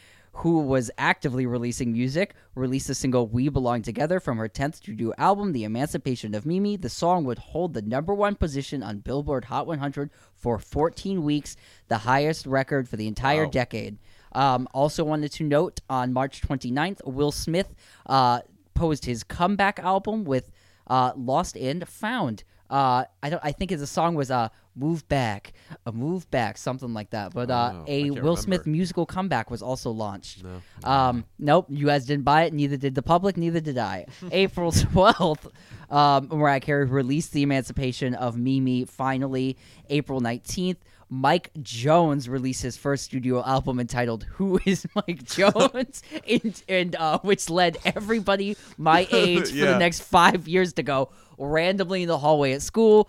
[0.41, 5.13] who was actively releasing music, released the single We Belong Together from her 10th studio
[5.17, 6.77] album, The Emancipation of Mimi.
[6.77, 11.57] The song would hold the number one position on Billboard Hot 100 for 14 weeks,
[11.89, 13.51] the highest record for the entire Wow.
[13.51, 13.99] decade.
[14.33, 18.41] Um, also wanted to note on March 29th, Will Smith uh,
[18.75, 20.51] posed his comeback album with
[20.87, 22.45] uh, Lost and Found.
[22.71, 23.41] Uh, I don't.
[23.45, 25.53] I think his song was uh, "Move Back,"
[25.87, 27.33] a "Move Back," something like that.
[27.33, 30.43] But uh, Oh, a Will Smith musical comeback was also launched.
[30.45, 30.63] No.
[30.89, 32.53] Um, nope, you guys didn't buy it.
[32.53, 33.37] Neither did the public.
[33.37, 34.07] Neither did I.
[34.33, 35.49] April twelfth,
[35.91, 38.85] um, Mariah Carey released the Emancipation of Mimi.
[38.85, 39.57] Finally,
[39.89, 40.79] April nineteenth.
[41.09, 47.19] Mike Jones released his first studio album entitled "Who Is Mike Jones," and, and uh,
[47.21, 49.73] which led everybody my age for Yeah.
[49.73, 53.09] the next five years to go randomly in the hallway at school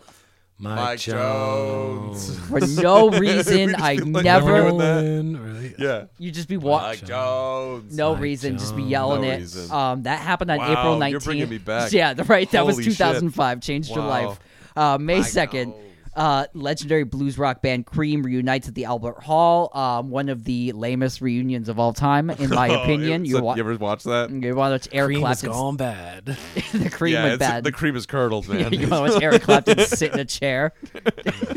[0.59, 2.27] Mike, Mike Jones.
[2.27, 2.49] Jones.
[2.49, 3.75] for no reason.
[3.75, 4.61] I like, never.
[4.61, 5.03] doing that?
[5.03, 5.75] Nolan.
[5.77, 6.05] Yeah.
[6.17, 7.95] You just be wa- Mike Jones.
[7.95, 9.37] no Mike reason, just be yelling No it.
[9.37, 9.71] reason.
[9.71, 11.23] Um, that happened on Wow, April you're nineteenth.
[11.25, 11.91] bringing me back.
[11.91, 12.49] Yeah, the- right.
[12.51, 12.93] That was Holy shit.
[12.97, 13.61] 2005.
[13.61, 14.39] Changed your life.
[14.75, 15.71] Uh, May Mike second.
[15.73, 15.83] Jones.
[16.17, 19.69] Uh, legendary blues rock band Cream reunites at the Albert Hall.
[19.77, 23.23] Um, one of the lamest reunions of all time, in my opinion.
[23.23, 24.31] You, You, wa- you ever watch that?
[24.31, 25.49] you want to watch Eric Cream is Clapton?
[25.51, 26.25] gone bad.
[26.73, 27.63] the Cream yeah, went bad.
[27.63, 28.73] the cream is curdled, man.
[28.73, 30.73] you want to watch Eric Clapton sit in a chair?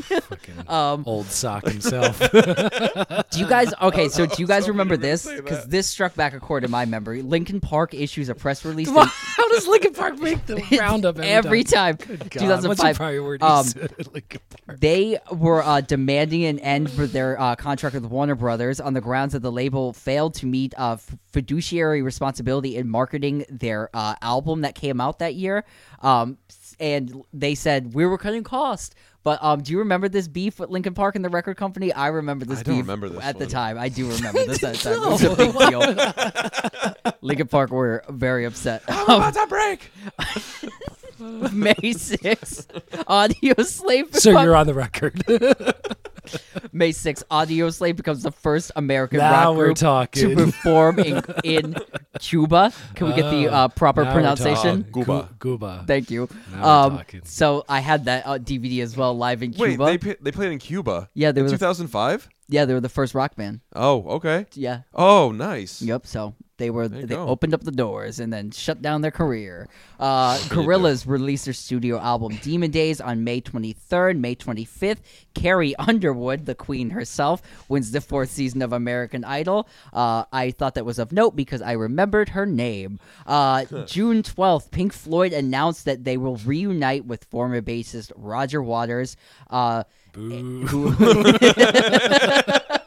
[0.08, 2.18] Fucking Um, old sock himself.
[2.30, 4.08] Do you guys okay?
[4.08, 5.26] So do you guys So remember this?
[5.26, 7.22] Because this struck back a chord in my memory.
[7.22, 11.16] Linkin Park issues a press release Come in- How does Linkin Park make the roundup
[11.18, 11.96] every, every time?
[11.96, 12.16] time.
[12.18, 12.42] God, What's your
[12.74, 12.96] 2005.
[12.96, 13.42] priority?
[13.42, 13.64] Um,
[14.12, 14.49] Linkin Park.
[14.78, 19.00] They were uh, demanding an end for their uh, contract with Warner Brothers on the
[19.00, 20.96] grounds that the label failed to meet uh,
[21.32, 25.64] fiduciary responsibility in marketing their uh, album that came out that year.
[26.02, 26.38] Um,
[26.78, 28.94] and they said we were cutting costs.
[29.22, 31.92] But um, do you remember this beef with Linkin Park and the record company?
[31.92, 33.78] I remember this I don't beef remember this at the time.
[33.78, 35.02] I do remember this at the time.
[35.02, 37.12] It was a big deal.
[37.20, 38.88] Linkin Park were very upset.
[38.88, 39.90] Um, About to break.
[41.20, 42.66] May 6th,
[43.06, 45.22] Audio Slave So become- you're on the record.
[46.72, 50.28] May 6th, Audio Slave becomes the first American Now rock we're group talking.
[50.36, 51.74] to perform in, in
[52.20, 52.72] Cuba.
[52.94, 54.84] Can we get the Oh, uh, proper now pronunciation?
[54.92, 55.28] Cuba.
[55.40, 55.84] Cuba.
[55.86, 56.28] Thank you.
[56.52, 57.22] Now Um, talking.
[57.24, 59.62] so I had that uh, DVD as well, live in Cuba.
[59.62, 59.84] Wait, Cuba.
[59.86, 61.08] they pa- they played in Cuba.
[61.14, 62.28] yeah, they were the, 2005.
[62.48, 63.60] yeah they were the first rock band.
[63.74, 64.46] Oh, okay.
[64.54, 64.82] Yeah.
[64.94, 65.82] Oh, nice.
[65.82, 66.06] Yep.
[66.06, 67.26] So they were they go.
[67.26, 69.68] opened up the doors and then shut down their career.
[69.98, 74.98] Uh, Gorillaz released their studio album Demon Days on May 23rd, May 25th.
[75.34, 79.66] Carrie Underwood, the queen herself, wins the fourth season of American Idol.
[79.92, 83.00] Uh, I thought that was of note because I remembered her name.
[83.26, 89.16] Uh, June 12th, Pink Floyd announced that they will reunite with former bassist Roger Waters.
[89.48, 90.94] Uh, Boo.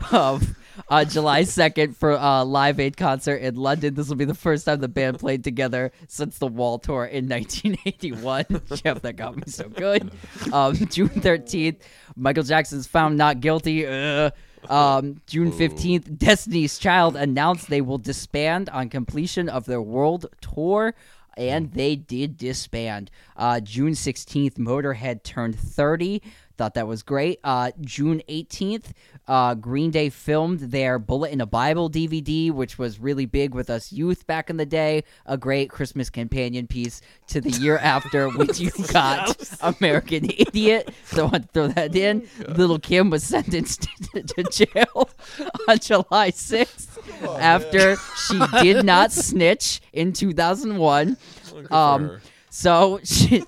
[0.12, 0.54] um,
[0.90, 3.94] uh, July 2nd for a Live Aid concert in London.
[3.94, 7.28] This will be the first time the band played together since the Wall Tour in
[7.28, 8.46] 1981.
[8.82, 10.10] Jeff, that got me so good.
[10.52, 11.80] Um, June 13th,
[12.16, 13.86] Michael Jackson's found not guilty.
[13.86, 14.32] Ugh.
[14.68, 20.94] Um, June 15th, Destiny's Child announced they will disband on completion of their world tour.
[21.36, 23.12] And they did disband.
[23.36, 26.20] Uh, June 16th, Motorhead turned 30.
[26.58, 27.38] Thought that was great.
[27.44, 28.86] Uh, June 18th,
[29.28, 33.70] uh, Green Day filmed their Bullet in a Bible DVD, which was really big with
[33.70, 35.04] us youth back in the day.
[35.24, 40.92] A great Christmas companion piece to the year after, which you got American Idiot.
[41.04, 42.28] So I want to throw that in.
[42.48, 43.82] Lil' Kim was sentenced
[44.14, 45.10] to, to jail
[45.68, 47.94] on July 6th after
[48.26, 51.16] she did not snitch in 2001.
[51.70, 52.18] Um,
[52.50, 53.44] so she,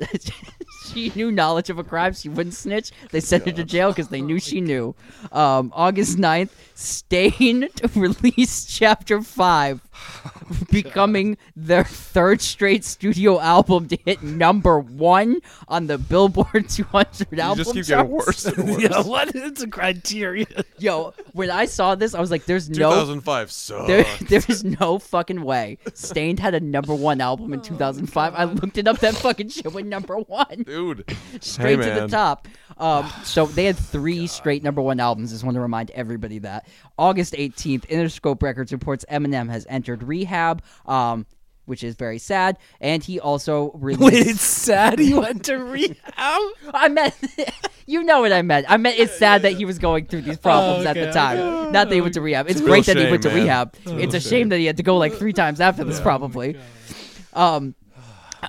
[0.93, 2.13] she knew knowledge of a crime.
[2.15, 2.91] She wouldn't snitch.
[3.11, 4.95] They sent her to jail because they knew she knew.
[5.33, 9.81] Um, August 9th, Staind released Chapter 5,
[10.71, 17.39] becoming their third straight studio album to hit number one on the Billboard 200 You
[17.41, 17.89] album just keep charts.
[17.89, 18.83] getting worse and worse.
[18.83, 20.47] yeah, what is a criteria?
[20.79, 23.87] Yo, when I saw this, I was like, "There's no 2005 sucks.
[23.87, 24.05] There,
[24.41, 25.79] there's no fucking way.
[25.95, 28.35] Staind had a number one album Oh, in 2005.
[28.35, 28.99] I looked it up.
[29.01, 31.05] That fucking shit went number one, Dude.
[31.41, 32.49] straight to the top.
[32.81, 35.31] Um, so they had three straight number one albums.
[35.31, 36.67] Just want to remind everybody that.
[36.99, 40.63] August 18th, Interscope Records reports Eminem has entered rehab.
[40.87, 41.27] Um,
[41.67, 44.03] which is very sad, and he also released.
[44.03, 45.97] Wait, it's sad he went to rehab.
[46.75, 47.15] I meant,
[47.87, 48.67] you know what I meant.
[48.69, 51.73] I meant it's sad that he was going through these problems at the okay, time.
[51.73, 52.51] Not that he went to rehab.
[52.51, 53.37] It's great that he shame, went to man.
[53.37, 53.77] rehab.
[53.87, 56.59] it's a shame that he had to go like three times after this, probably.
[57.33, 57.77] Um,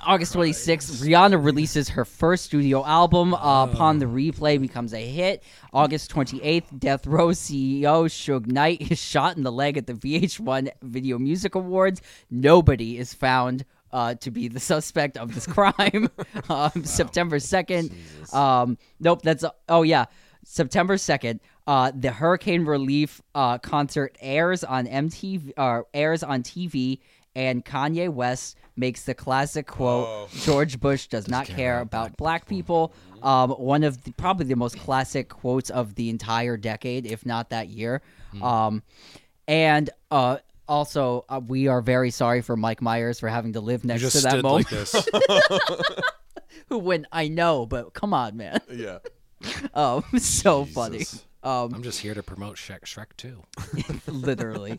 [0.04, 3.34] August 26th, Rihanna releases her first studio album.
[3.34, 5.44] Uh, upon the replay, becomes a hit.
[5.72, 10.70] August 28th, Death Row CEO Suge Knight is shot in the leg at the VH1
[10.82, 12.02] Video Music Awards.
[12.30, 16.10] Nobody is found uh, to be the suspect of this crime.
[16.48, 18.34] um, September 2nd.
[18.34, 20.06] Um, nope, that's oh yeah,
[20.44, 21.38] September 2nd.
[21.64, 25.52] Uh, the Hurricane Relief uh, concert airs on MTV.
[25.56, 26.98] Uh, airs on TV,
[27.34, 32.92] and Kanye West makes the classic quote: "George Bush does not care about black people."
[33.22, 37.50] Um, one of the, probably the most classic quotes of the entire decade, if not
[37.50, 38.02] that year.
[38.42, 38.82] Um,
[39.46, 43.84] and uh, also, uh, we are very sorry for Mike Myers for having to live
[43.84, 44.72] You next just to that stood moment.
[44.72, 45.08] like this.
[46.68, 47.06] Who went?
[47.12, 48.60] I know, but come on, man.
[48.70, 48.98] Yeah.
[49.74, 50.98] Um, so funny.
[50.98, 51.24] Jesus.
[51.42, 53.42] Um, I'm just here to promote Shrek, Shrek 2.
[54.12, 54.78] literally.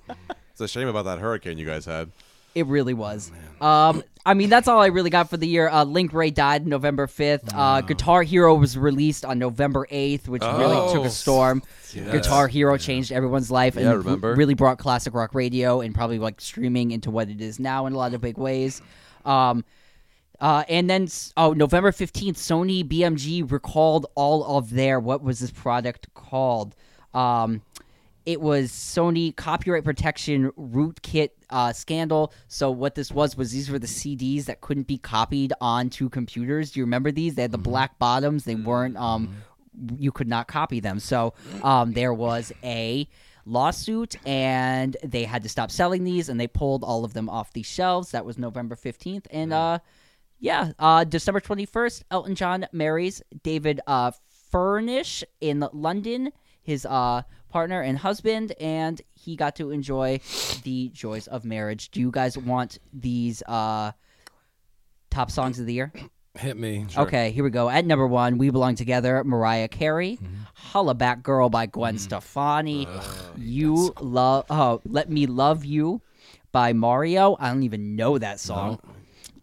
[0.52, 2.12] It's a shame about that hurricane you guys had.
[2.56, 3.32] It really was.
[3.62, 5.68] Um, I mean, that's all I really got for the year.
[5.70, 7.50] Uh, Link Wray died November 5th.
[7.54, 11.06] Uh, Guitar Hero was released on November 8th, which really took Oh.
[11.06, 11.64] a storm.
[11.94, 14.36] Guitar Hero changed everyone's life and Yeah, r- remember?
[14.36, 17.94] really brought classic rock radio and probably like streaming into what it is now in
[17.94, 18.82] a lot of big ways.
[19.26, 19.64] Um,
[20.42, 25.52] Uh, and then, oh, November 15th, Sony BMG recalled all of their, what was this
[25.52, 26.76] product called?
[27.14, 27.62] Um,
[28.26, 32.34] it was Sony copyright protection rootkit uh, scandal.
[32.48, 36.72] So what this was was these were the CDs that couldn't be copied onto computers.
[36.72, 37.36] Do you remember these?
[37.36, 38.46] They had the black bottoms.
[38.46, 38.98] They weren't.
[38.98, 39.36] Um,
[39.98, 41.00] you could not copy them.
[41.00, 41.34] So
[41.64, 43.08] um, there was a
[43.46, 47.52] lawsuit, and they had to stop selling these, and they pulled all of them off
[47.54, 48.12] the shelves.
[48.12, 49.80] That was November fifteenth, and uh,
[50.44, 54.12] yeah, uh, December 21st, Elton John marries David uh,
[54.52, 57.22] Furnish in London, his uh,
[57.54, 60.20] partner and husband, and he got to enjoy
[60.64, 61.92] the joys of marriage.
[61.92, 63.92] Do you guys want these uh,
[65.12, 65.94] top songs of the year?
[66.36, 66.88] Hit me.
[66.98, 67.70] Okay, here we go.
[67.70, 70.18] At number one, We Belong Together, Mariah Carey.
[70.18, 70.34] Mm-hmm.
[70.56, 72.88] Holla Back Girl by Gwen Stefani.
[73.38, 76.02] you love, oh, Let Me Love You
[76.52, 77.38] by Mario.
[77.40, 78.80] I don't even know that song.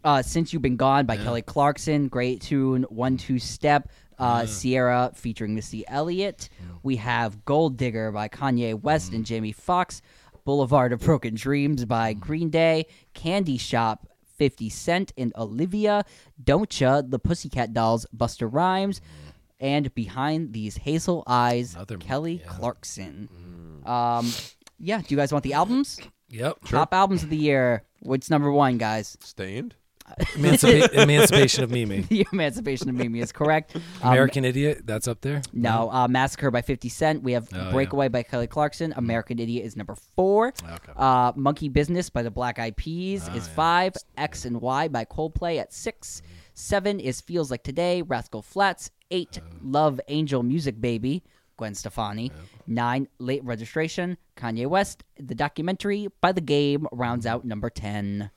[0.02, 2.08] Uh, Since You've Been Gone by Kelly Clarkson.
[2.08, 2.82] Great tune.
[2.88, 3.88] One Two Step.
[4.20, 4.62] Uh, mm.
[4.62, 6.48] Ciara featuring Missy Elliott.
[6.82, 9.26] We have Gold Digger by Kanye West and mm.
[9.28, 10.02] Jamie Foxx.
[10.44, 12.20] Boulevard of Broken Dreams by mm.
[12.20, 12.86] Green Day.
[13.14, 14.06] Candy Shop
[14.36, 16.02] 50 Cent and Olivia,
[16.42, 19.02] Don't Ya, The Pussycat Dolls, Busta Rhymes,
[19.60, 22.48] and Behind These Hazel Eyes, Another- Kelly yeah.
[22.48, 23.28] Clarkson.
[23.84, 24.32] Um,
[24.78, 26.00] yeah, do you guys want the albums?
[26.30, 26.64] Yep.
[26.64, 27.84] Top albums of the year.
[28.00, 29.18] What's number one, guys?
[29.20, 29.74] Staind.
[30.34, 32.00] Emancipa- Emancipation of Mimi.
[32.08, 33.76] the Emancipation of Mimi is correct.
[34.02, 34.82] Um, American Idiot.
[34.86, 35.42] That's up there.
[35.52, 37.22] no, uh, Massacre by 50 Cent.
[37.22, 37.70] We have Oh, yeah.
[37.70, 38.94] Breakaway by Kelly Clarkson.
[38.96, 40.48] American Idiot is number four.
[40.48, 40.92] Okay.
[40.96, 43.54] Uh, Monkey Business by the Black Eyed Peas Oh, is yeah.
[43.54, 43.94] five.
[44.16, 46.22] X and Y by Coldplay at six.
[46.54, 48.90] Seven is Feels Like Today, Rascal Flatts.
[49.10, 49.56] Eight, Oh.
[49.62, 51.22] Love Angel Music Baby,
[51.56, 52.32] Gwen Stefani.
[52.66, 55.02] Nine, Late Registration, Kanye West.
[55.18, 58.30] The documentary by The Game rounds out number 10.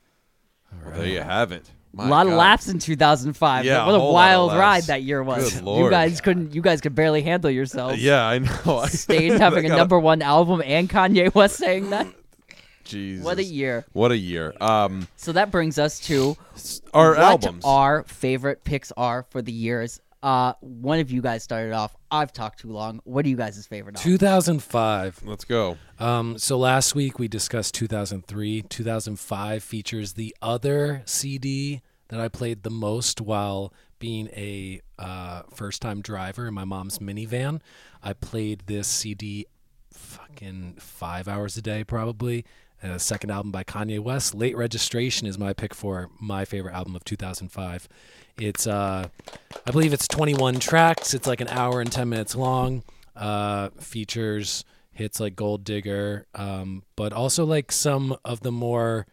[0.85, 1.69] Well, there you have it.
[1.95, 2.37] My a lot of God.
[2.37, 3.65] laughs in 2005.
[3.65, 5.51] Yeah, what a a whole lot of wild ride that year was.
[5.51, 5.91] Good You Lord.
[5.91, 6.55] guys couldn't.
[6.55, 8.01] You guys could barely handle yourselves.
[8.03, 8.79] Yeah, I know.
[8.79, 12.07] I- Staind having a gotta- number one album and Kanye West saying that.
[12.83, 13.23] Jesus.
[13.23, 13.85] What a year.
[13.93, 14.53] What a year.
[14.59, 16.35] Um, So that brings us to
[16.93, 17.63] our what albums.
[17.63, 20.01] our favorite picks are for the years.
[20.21, 21.95] Uh, one of you guys started off.
[22.13, 23.01] I've talked too long.
[23.05, 23.95] What are you guys' favorite?
[23.95, 24.11] album?
[24.11, 25.21] 2005.
[25.25, 25.77] Let's go.
[25.99, 28.61] Um, so last week we discussed 2003.
[28.61, 36.01] 2005 features the other CD that I played the most while being a uh, first-time
[36.01, 37.61] driver in my mom's minivan.
[38.03, 39.47] I played this CD
[39.91, 42.45] fucking five hours a day, probably.
[42.83, 44.35] Uh, second album by Kanye West.
[44.35, 47.87] Late Registration is my pick for my favorite album of 2005.
[48.37, 49.07] It's, uh,
[49.65, 51.13] I believe it's 21 tracks.
[51.13, 52.83] It's like an hour and 10 minutes long.
[53.15, 59.07] Uh, features hits like Gold Digger, um, but also like some of the more,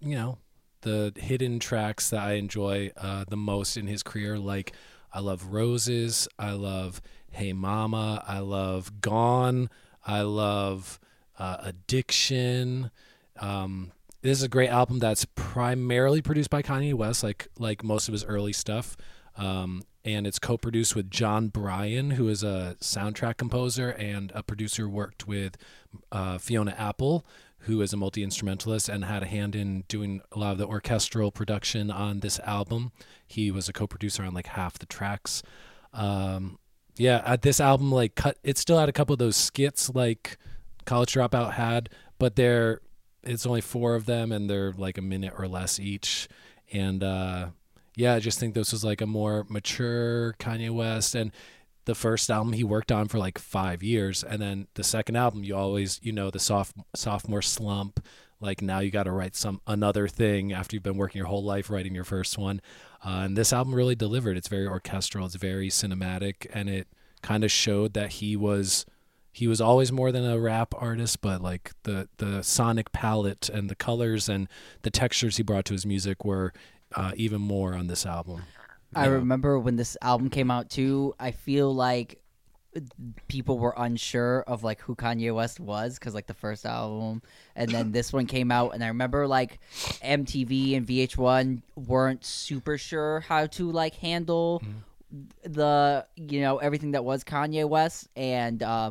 [0.00, 0.38] you know,
[0.82, 4.38] the hidden tracks that I enjoy uh, the most in his career.
[4.38, 4.72] Like,
[5.12, 6.28] I love Roses.
[6.38, 8.22] I love Hey Mama.
[8.26, 9.68] I love Gone.
[10.06, 11.00] I love
[11.38, 12.90] uh, Addiction.
[13.38, 18.08] Um, this is a great album that's primarily produced by Kanye West, like like most
[18.08, 18.96] of his early stuff.
[19.36, 24.88] Um, and it's co-produced with Jon Brion, who is a soundtrack composer and a producer
[24.88, 25.56] worked with
[26.10, 27.26] uh, Fiona Apple,
[27.60, 31.30] who is a multi-instrumentalist and had a hand in doing a lot of the orchestral
[31.30, 32.90] production on this album.
[33.26, 35.42] He was a co-producer on like half the tracks.
[35.92, 36.58] Um,
[36.96, 40.38] yeah, at this album, like cut, it still had a couple of those skits like
[40.88, 42.80] College Dropout had, but they're
[43.22, 46.28] it's only four of them and they're like a minute or less each.
[46.72, 47.48] And uh,
[47.94, 51.30] yeah, I just think this was like a more mature Kanye West and
[51.84, 55.44] the first album he worked on for like five years, and then the second album
[55.44, 58.00] you always you know the soft sophomore slump.
[58.40, 61.44] Like now you got to write some another thing after you've been working your whole
[61.44, 62.62] life writing your first one,
[63.04, 64.38] uh, and this album really delivered.
[64.38, 66.88] It's very orchestral, it's very cinematic, and it
[67.20, 68.86] kind of showed that he was
[69.32, 73.68] he was always more than a rap artist, but like the the sonic palette and
[73.68, 74.48] the colors and
[74.82, 76.52] the textures he brought to his music were
[76.94, 78.44] uh, even more on this album.
[78.94, 81.14] I remember when this album came out too.
[81.20, 82.20] I feel like
[83.28, 87.22] people were unsure of like who Kanye West was because like the first album
[87.56, 89.58] and then this one came out and I remember like
[90.02, 94.62] MTV and VH1 weren't super sure how to like handle
[95.42, 98.90] the you know everything that was Kanye West and uh,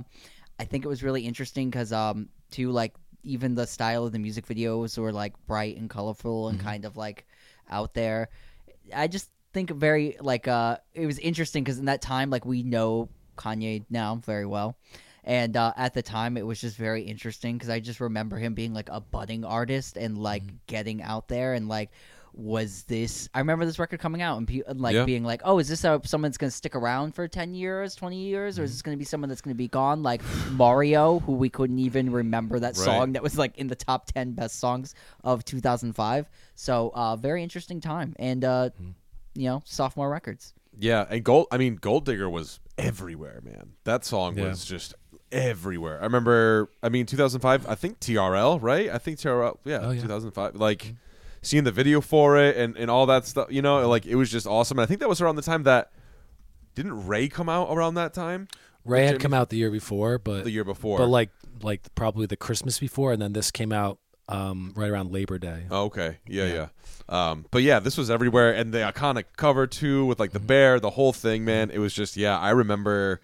[0.59, 4.19] I think it was really interesting because um too like even the style of the
[4.19, 7.25] music videos were like bright and colorful and kind of like
[7.69, 8.29] out there.
[8.95, 12.63] I just think very like uh it was interesting because in that time like we
[12.63, 14.77] know Kanye now very well.
[15.23, 18.53] And uh, at the time, it was just very interesting because I just remember him
[18.53, 21.91] being like a budding artist and like getting out there and like
[22.33, 23.29] was this?
[23.33, 25.05] I remember this record coming out and pe- like Yeah.
[25.05, 27.95] being like, "Oh, is this a, someone that's going to stick around for ten years,
[27.95, 28.61] twenty years, Mm-hmm.
[28.61, 31.33] or is this going to be someone that's going to be gone?" Like Mario, who
[31.33, 32.85] we couldn't even remember that Right.
[32.85, 36.29] song that was like in the top ten best songs of 2005.
[36.55, 38.89] So, uh, very interesting time, and uh, Mm-hmm.
[39.35, 40.53] you know, sophomore records.
[40.79, 41.47] Yeah, and Gold.
[41.51, 43.73] I mean, Gold Digger was everywhere, man.
[43.83, 44.49] That song Yeah.
[44.49, 44.93] was just
[45.31, 45.99] everywhere.
[45.99, 46.69] I remember.
[46.83, 47.67] I mean, 2005.
[47.67, 48.89] I think TRL, right?
[48.89, 49.57] I think TRL.
[49.65, 50.01] Yeah, Oh, yeah.
[50.01, 50.55] 2005.
[50.55, 50.93] Like
[51.47, 53.47] seeing the video for it and and all that stuff.
[53.51, 54.77] You know, like it was just awesome.
[54.79, 55.91] And I think that was around the time that
[56.75, 58.47] didn't Ray come out around that time
[58.85, 60.97] Ray had Jimmy- come out the year before, but the year before.
[60.99, 61.31] but like
[61.61, 63.97] like probably the Christmas before, and then this came out
[64.29, 65.63] um, right around Labor Day.
[65.71, 66.17] Oh, okay.
[66.27, 66.53] Yeah, yeah.
[66.53, 67.29] Yeah.
[67.31, 70.47] Um, but yeah, this was everywhere, and the iconic cover too, with like the Mm-hmm.
[70.47, 71.71] bear, the whole thing, man.
[71.71, 72.37] It was just, yeah.
[72.37, 73.21] I remember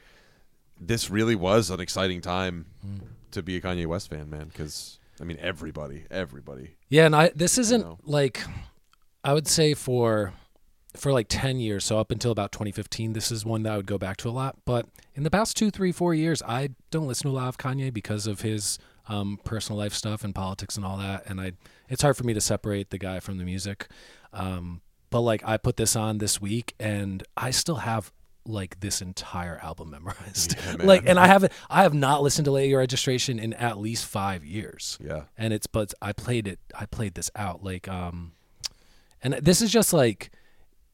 [0.79, 3.01] this really was an exciting time Mm.
[3.31, 4.45] to be a Kanye West fan, man.
[4.47, 6.75] Because I mean, everybody, everybody.
[6.93, 8.43] Yeah, and I this isn't like
[9.23, 10.33] I would say for
[10.95, 13.87] for like 10 years so up until about 2015 this is one that i would
[13.87, 17.07] go back to a lot but in the past two three four years i don't
[17.07, 18.77] listen to a lot of kanye because of his
[19.09, 21.53] um, personal life stuff and politics and all that and i
[21.89, 23.87] it's hard for me to separate the guy from the music
[24.31, 28.11] um, but like i put this on this week and i still have
[28.45, 30.55] like this entire album memorized.
[30.65, 33.77] Yeah, like and i haven't i have not listened to late Year registration in at
[33.77, 34.97] least five years.
[35.01, 35.23] Yeah.
[35.37, 38.33] and it's but I played it I played this out like um
[39.21, 40.31] and this is just like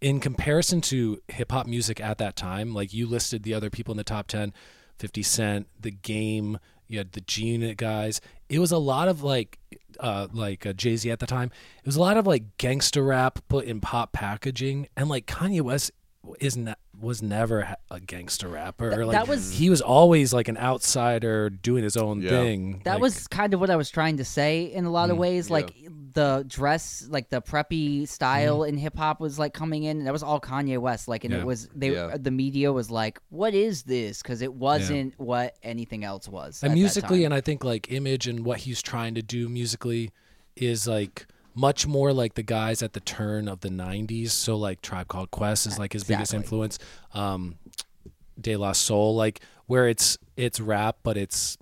[0.02, 3.92] in comparison to hip hop music at that time like you listed the other people
[3.92, 4.54] in the top 10
[4.98, 6.60] 50 Cent the game
[6.90, 8.20] you had the G Unit guys.
[8.50, 9.60] It was a lot of like
[10.00, 11.52] uh like uh, Jay-Z at the time.
[11.78, 14.88] It was a lot of like gangster rap put in pop packaging.
[14.98, 15.92] And like Kanye West
[16.40, 20.48] is not was never a gangster rapper Th- like that was- he was always like
[20.48, 22.30] an outsider doing his own Yeah.
[22.30, 25.10] thing That like- was kind of what I was trying to say in a lot
[25.10, 25.48] of Mm, ways.
[25.48, 25.54] yeah.
[25.54, 25.74] Like
[26.14, 28.70] the dress, like the preppy style Mm-hmm.
[28.70, 30.04] in hip hop was like coming in.
[30.06, 31.08] That was all Kanye West.
[31.08, 31.40] Like, and Yeah.
[31.42, 32.18] it was they Yeah.
[32.20, 36.62] the media was like, "What is this?" Because it wasn't what anything else was.
[36.64, 40.12] and musically and i think like image and what he's trying to do musically
[40.56, 41.28] is like
[41.60, 45.30] much more like the guys at the turn of the 90s so like tribe called
[45.32, 46.80] quest is like his biggest influence
[47.14, 47.56] um
[48.40, 51.58] de la soul like where it's it's rap but it's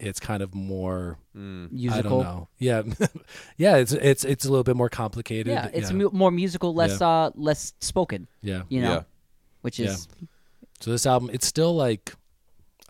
[0.00, 1.70] it's kind of more Mm.
[1.70, 1.98] musical.
[1.98, 2.82] i don't know yeah
[3.56, 6.74] yeah it's it's it's a little bit more complicated Yeah, it's yeah mu- more musical,
[6.74, 8.26] less uh, less spoken.
[8.42, 8.62] yeah.
[8.68, 9.02] You know, Yeah.
[9.62, 9.90] which Yeah.
[9.92, 10.08] is
[10.80, 12.14] so this album it's still like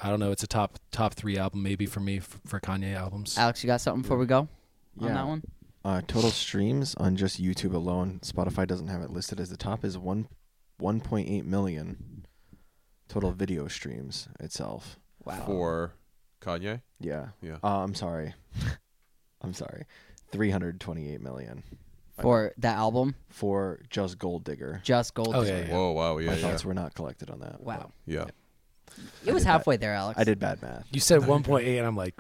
[0.01, 2.95] i don't know it's a top top three album maybe for me for, for kanye
[2.97, 3.63] albums Alex.
[3.63, 4.49] You got something before we go on
[5.09, 5.15] Yeah.
[5.15, 5.43] that one?
[5.85, 8.21] Uh, total streams on just YouTube alone.
[8.23, 9.85] Spotify doesn't have it listed as the top.
[9.85, 10.29] Is one,
[10.79, 12.27] one point eight million
[13.09, 14.99] total video streams itself.
[15.25, 15.43] Wow.
[15.47, 15.93] For
[16.41, 16.83] Kanye.
[17.01, 17.29] Yeah.
[17.41, 17.57] Yeah.
[17.63, 18.35] Uh, I'm sorry.
[19.43, 19.85] I'm sorry.
[20.31, 21.63] Three hundred twenty-eight million
[22.21, 24.81] For that album, for just Gold Digger.
[24.85, 25.35] just Gold.
[25.35, 25.59] Oh, Digger.
[25.59, 25.75] yeah, yeah.
[25.75, 27.61] Whoa, wow, yeah, My yeah, thoughts were not collected on that.
[27.61, 27.93] Wow.
[28.05, 28.27] yeah.
[29.25, 29.53] It was did that.
[29.53, 30.19] halfway there, Alex.
[30.19, 30.85] I did bad math.
[30.91, 32.15] you said 1.8 and i'm like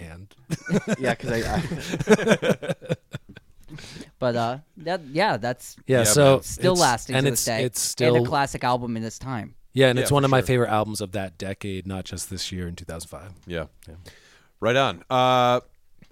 [0.00, 0.34] and
[0.98, 2.84] yeah, because I, I
[4.18, 7.54] But uh, that yeah, that's Yeah, Yeah, so still it's- lasting and to it's this
[7.56, 7.64] day.
[7.64, 9.54] it's still and a classic album in its time.
[9.74, 10.46] yeah, and Yeah, it's one for of my sure.
[10.46, 13.32] favorite albums of that decade, not just this year in 2005.
[13.46, 13.66] Yeah.
[13.88, 13.94] Yeah.
[14.60, 15.02] Right on.
[15.10, 15.60] Uh,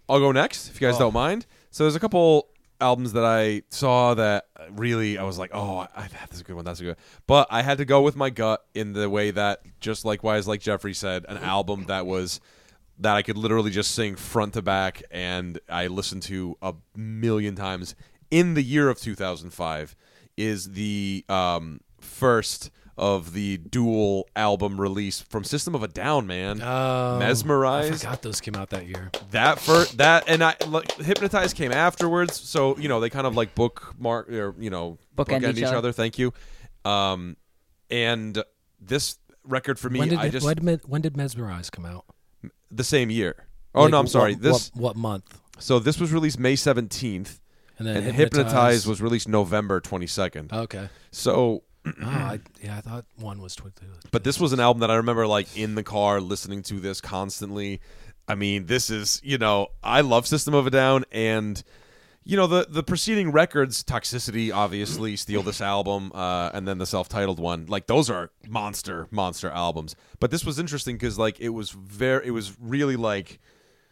[0.08, 1.00] I'll go next if you guys Oh.
[1.00, 1.46] don't mind.
[1.70, 2.48] So there's a couple
[2.80, 6.56] albums that I saw that really I was like, oh, I, I- that's a good
[6.56, 6.64] one.
[6.66, 6.96] That's a good.
[7.26, 10.60] But I had to go with my gut in the way that just likewise, like
[10.60, 12.40] Jeffrey said, an album that was
[12.98, 17.56] that I could literally just sing front to back and I listened to a million
[17.56, 17.94] times
[18.30, 19.96] in the year of 2005
[20.36, 26.60] is the um, first of the dual album release from System of a Down, man.
[26.62, 29.10] Oh, I Mesmerized forgot those came out that year.
[29.32, 33.36] that first that and I like, hypnotized came afterwards, so you know they kind of
[33.36, 35.76] like bookmark or you know Bookend each each other.
[35.78, 35.92] other.
[35.92, 36.32] Thank you.
[36.84, 37.36] Um,
[37.90, 38.42] and
[38.80, 42.04] this record for me, when did I just when, when did Mesmerize come out?
[42.76, 43.46] The same year.
[43.74, 44.32] Oh Like, no, I'm sorry.
[44.34, 45.40] What, This what, month?
[45.58, 47.40] so this was released May 17th,
[47.78, 50.52] And then and Hypnotize, was released November 22nd.
[50.52, 50.88] okay.
[51.10, 53.64] So, oh, I, yeah, I thought one was tw-
[54.10, 57.00] but this was an album that I remember like in the car listening to this
[57.00, 57.80] constantly.
[58.26, 61.62] I mean, this is you know I love System of a Down and
[62.24, 66.86] you know the the preceding records, Toxicity, obviously, Steal This Album, uh, and then the
[66.86, 67.66] self-titled one.
[67.66, 69.94] Like those are monster monster albums.
[70.20, 73.40] But this was interesting because like it was very it was really like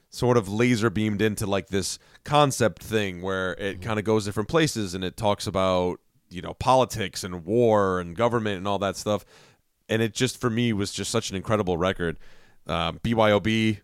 [0.08, 4.48] sort of laser beamed into like this concept thing where it kind of goes different
[4.48, 8.94] places and it talks about you know politics and war and government and all that
[8.96, 9.24] stuff
[9.88, 12.18] and it just for me was just such an incredible record
[12.66, 13.80] um, byob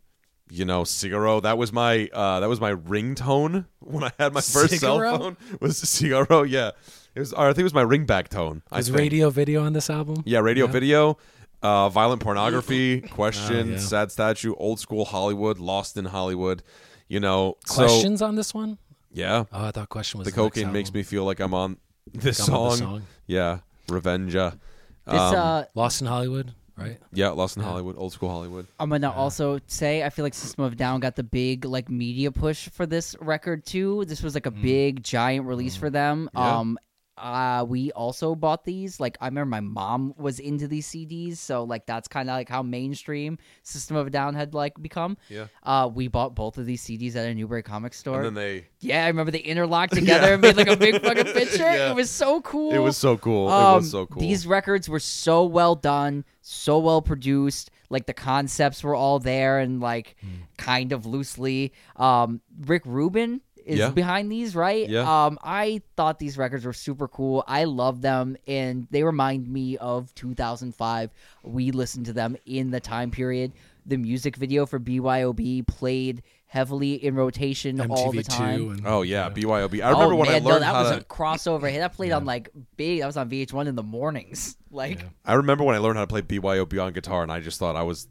[0.51, 1.41] you know, Cigaro.
[1.41, 5.11] That was my uh, that was my ringtone when I had my first Cigaro?
[5.11, 5.37] cell phone.
[5.61, 6.43] Was Cigaro?
[6.43, 6.71] Yeah,
[7.15, 7.33] it was.
[7.33, 8.63] Or I think it was my ringback tone.
[8.71, 8.99] I Is think.
[8.99, 10.23] radio video on this album?
[10.27, 10.73] Yeah, radio Yeah.
[10.73, 11.19] video,
[11.63, 13.79] uh, violent pornography, question, Oh, yeah.
[13.79, 16.63] sad statue, old school Hollywood, lost in Hollywood.
[17.09, 18.77] You know, so Questions on this one?
[19.11, 20.99] yeah, Oh, I thought question was the the next cocaine makes album.
[20.99, 21.79] me feel like I'm on
[22.13, 22.79] this Like I'm on song.
[22.79, 23.03] the song.
[23.27, 24.59] Yeah, Revenga.
[25.07, 26.99] This Um, uh, Lost in Hollywood, right?
[27.13, 28.67] yeah, Lost in Hollywood, old school Hollywood.
[28.79, 31.89] I'm gonna also say I feel like System of a Down got the big like
[31.89, 34.05] media push for this record too.
[34.07, 36.31] This was like a big giant release for them.
[36.35, 36.59] Yeah.
[36.59, 36.79] Um
[37.21, 39.01] uh we also bought these.
[39.01, 42.49] Like I remember my mom was into these CDs, so like that's kind of like
[42.49, 45.17] how mainstream System of a Down had like become.
[45.29, 45.47] Yeah.
[45.63, 48.17] Uh we bought both of these CDs at a Newbury comic store.
[48.23, 51.33] And then they, yeah, I remember they interlocked together and made like a big fucking
[51.33, 51.59] picture.
[51.59, 51.91] Yeah.
[51.91, 52.73] It was so cool.
[52.73, 53.49] it was so cool.
[53.49, 54.21] it Um, was so cool.
[54.21, 57.71] These records were so well done, so well produced.
[57.91, 60.43] Like the concepts were all there and like Hmm.
[60.59, 61.73] kind of loosely.
[61.97, 63.91] Um, Rick Rubin is Yeah.
[63.91, 64.89] behind these, right?
[64.89, 65.27] Yeah.
[65.27, 67.45] Um, I thought these records were super cool.
[67.47, 71.11] I love them, and they remind me of 2005.
[71.45, 73.53] We listened to them in the time period.
[73.87, 78.71] The music video for BYOB played heavily in rotation all the time.
[78.71, 79.83] and oh yeah, BYOB.
[79.83, 80.99] I remember oh, when man, I learned no, that how was to.
[80.99, 81.79] a crossover hit.
[81.81, 83.01] That played on like big.
[83.01, 84.57] That was on VH1 in the mornings.
[84.71, 85.07] Like, Yeah.
[85.25, 87.75] I remember when I learned how to play BYOB on guitar, and I just thought
[87.75, 88.07] I was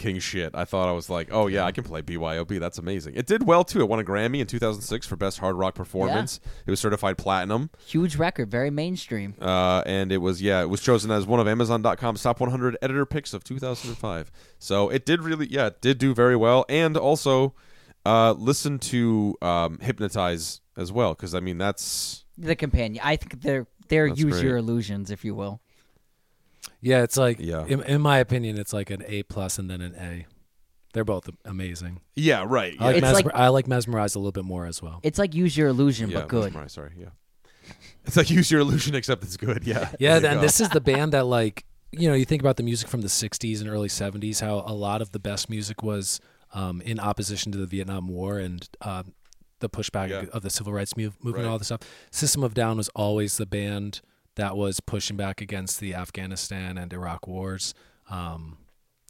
[0.00, 0.52] king shit.
[0.54, 2.58] I thought I was like, oh yeah, I can play BYOB.
[2.58, 3.14] That's amazing.
[3.14, 3.80] It did well too.
[3.80, 6.40] It won a Grammy in 2006 for best hard rock performance.
[6.66, 9.34] It was certified platinum, huge record, very mainstream.
[9.40, 13.06] uh, and it was yeah, it was chosen as one of Amazon.com's top 100 editor
[13.06, 14.32] picks of 2005.
[14.58, 17.54] So it did really yeah, it did do very well, and also
[18.04, 23.00] uh, listen to um, Hypnotize as well because I mean that's The companion.
[23.04, 24.44] I think they're they're That's use great.
[24.44, 25.60] your illusions, if you will.
[26.80, 27.64] Yeah, it's like Yeah.
[27.66, 30.26] in, in my opinion, it's like an A plus and then an A.
[30.92, 32.00] They're both amazing.
[32.16, 34.82] yeah right I like, It's mesmer- like- I like mesmerized a little bit more as
[34.82, 34.98] well.
[35.04, 36.44] It's like use your illusion, yeah, but good.
[36.46, 37.10] Mesmerized, sorry, yeah.
[38.04, 39.64] It's like use your illusion, except it's good.
[39.66, 40.40] Yeah, Yeah, There you and go.
[40.40, 43.08] this is the band that like you know you think about the music from the
[43.08, 46.20] '60s and early '70s, how a lot of the best music was
[46.54, 49.12] um, in opposition to the Vietnam War and um,
[49.60, 50.24] the pushback Yeah.
[50.32, 51.40] of the civil rights move, movement, Right.
[51.44, 51.80] and all this stuff.
[52.10, 54.00] System of Down was always the band
[54.40, 57.74] that was pushing back against the Afghanistan and Iraq wars,
[58.10, 58.56] um,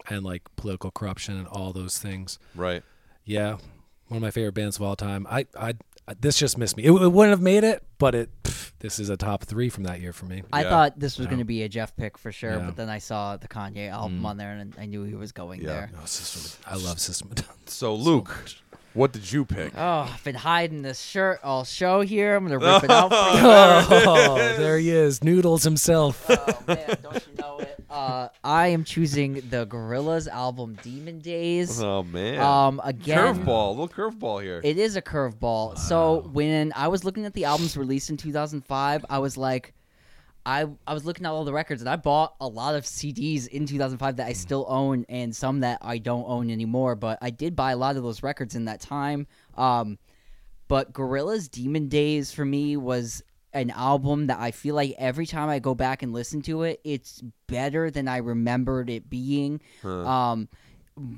[0.09, 2.39] and like political corruption and all those things.
[2.55, 2.83] right.
[3.25, 3.53] Yeah,
[4.09, 5.27] one of my favorite bands of all time.
[5.31, 5.75] I, I,
[6.09, 6.83] I this just missed me.
[6.85, 8.31] It, it wouldn't have made it, but it.
[8.43, 10.43] pff, this is a top three from that year for me.
[10.53, 10.71] I Yeah.
[10.71, 11.31] thought this was Yeah.
[11.31, 12.67] going to be a Jeff pick for sure, Yeah.
[12.67, 14.25] but then I saw the Kanye album Mm.
[14.25, 15.67] on there, and I knew he was going Yeah.
[15.69, 15.91] there.
[15.93, 16.65] No, System.
[16.67, 17.57] I love System of a Down.
[17.67, 18.35] So Luke,
[18.95, 19.73] what did you pick?
[19.77, 22.35] Oh, I've been hiding this shirt all show here.
[22.37, 24.07] I'm gonna rip it out for you.
[24.07, 26.25] oh, there he is, Noodles himself.
[26.29, 27.77] oh man, don't you know it?
[27.89, 33.89] Uh, I am choosing the Gorillaz album "Demon Days." Oh man, Um, again, curveball, little
[33.89, 34.61] curveball here.
[34.63, 35.77] It is a curveball.
[35.79, 39.73] So when I was looking at the albums released in 2005, I was like,
[40.45, 43.47] I I was looking at all the records, and I bought a lot of CDs
[43.47, 46.97] in 2005 that I still own, and some that I don't own anymore.
[46.97, 49.27] But I did buy a lot of those records in that time.
[49.57, 49.99] Um,
[50.69, 53.23] but Gorillaz Demon Days for me was
[53.53, 56.81] an album that I feel like every time I go back and listen to it,
[56.85, 59.61] it's better than I remembered it being.
[60.07, 60.49] Um,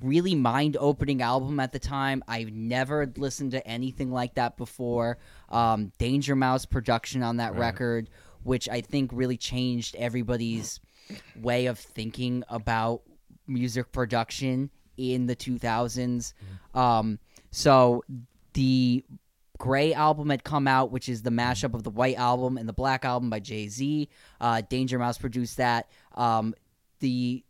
[0.00, 2.22] really mind opening album at the time.
[2.28, 5.18] I've never listened to anything like that before.
[5.50, 8.08] Um, Danger Mouse production on that record,
[8.44, 10.80] which I think really changed everybody's
[11.36, 13.02] way of thinking about
[13.46, 16.32] music production in the 2000s.
[16.74, 17.18] Um,
[17.50, 18.04] so
[18.54, 19.04] the
[19.58, 22.72] Gray album had come out, which is the mashup of the White album and the
[22.72, 24.08] Black album by Jay Z.
[24.40, 25.88] Uh, Danger Mouse produced that.
[26.14, 26.54] Um,
[27.00, 27.44] the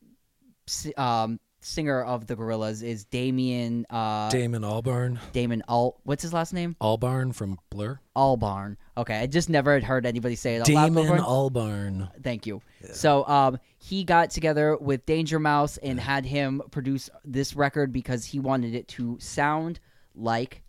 [0.97, 5.19] um, singer of the Gorillaz is Damien uh, Damon Albarn.
[5.33, 5.99] Damon Al.
[6.05, 6.77] What's his last name?
[6.81, 8.01] Albarn from Blur.
[8.17, 8.77] Albarn.
[8.97, 11.07] Okay, I just never had heard anybody say it Damon.
[11.19, 12.11] Albarn.
[12.23, 12.61] Thank you.
[12.93, 18.25] So um, he got together with Danger Mouse and had him produce this record because
[18.25, 19.81] he wanted it to sound
[20.15, 20.63] like,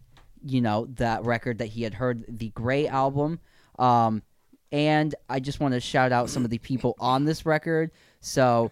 [0.46, 3.40] you know, that record that he had heard, the Gray album.
[3.80, 4.24] Um,
[4.72, 7.92] and I just want to shout out some of the people on this record.
[8.22, 8.72] So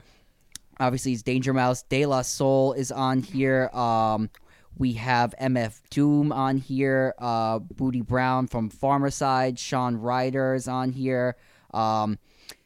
[0.79, 1.83] obviously it's Danger Mouse.
[1.83, 3.69] De La Soul is on here.
[3.73, 4.29] Um,
[4.77, 7.13] we have MF Doom on here.
[7.19, 9.59] Uh, Booty Brown from Farmer Side.
[9.59, 11.35] Shaun Ryder is on here.
[11.73, 12.17] Um,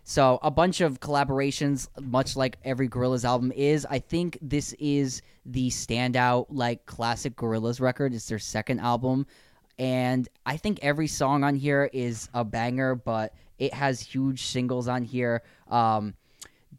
[0.03, 3.87] so a bunch of collaborations, much like every Gorillaz album is.
[3.89, 8.13] I think this is the standout, like classic Gorillaz record.
[8.13, 9.25] It's their second album,
[9.79, 12.93] and I think every song on here is a banger.
[12.93, 15.41] But it has huge singles on here.
[15.69, 16.13] Um,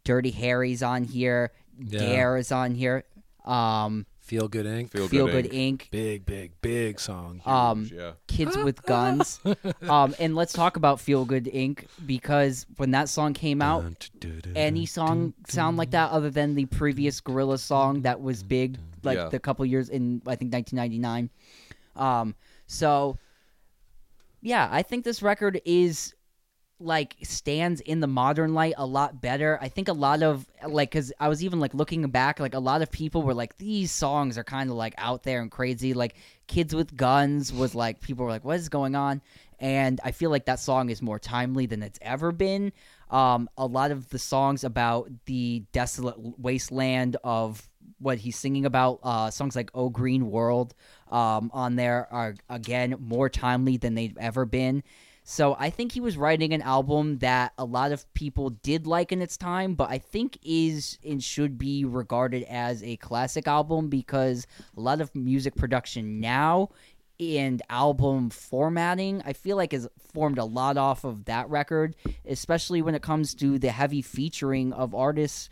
[0.07, 1.51] Dirty Harry's on here.
[1.77, 1.99] Yeah.
[1.99, 3.03] Dare is on here.
[3.43, 4.89] Um, Feel Good Inc.
[4.91, 5.79] Feel, Feel Good, Good Inc.
[5.83, 5.91] Inc.
[5.91, 7.41] Big, big, big song.
[7.45, 8.11] Um, yeah.
[8.27, 9.39] Kids with Guns.
[9.87, 11.85] um, and let's talk about Feel Good Inc.
[12.05, 14.09] because when that song came out,
[14.55, 19.17] any song sound like that other than the previous Gorilla song that was big like
[19.17, 19.29] Yeah.
[19.29, 21.29] the couple years in I think 1999.
[21.97, 22.33] Um,
[22.65, 23.17] so
[24.41, 26.13] yeah, I think this record is
[26.79, 29.57] like stands in the modern light a lot better.
[29.61, 32.59] I think a lot of like cuz I was even like looking back like a
[32.59, 35.93] lot of people were like these songs are kind of like out there and crazy
[35.93, 36.15] like
[36.47, 39.21] Kids with Guns was like people were like what is going on?
[39.59, 42.71] And I feel like that song is more timely than it's ever been.
[43.09, 47.67] Um, a lot of the songs about the desolate wasteland of
[47.99, 50.75] what he's singing about, uh, songs like "Oh Green World"
[51.09, 54.83] um, on there are again more timely than they've ever been.
[55.29, 59.11] So I think he was writing an album that a lot of people did like
[59.11, 63.89] in its time, but I think is and should be regarded as a classic album
[63.89, 64.47] because
[64.77, 66.69] a lot of music production now
[67.19, 72.81] and album formatting I feel like has formed a lot off of that record, especially
[72.81, 75.49] when it comes to the heavy featuring of artists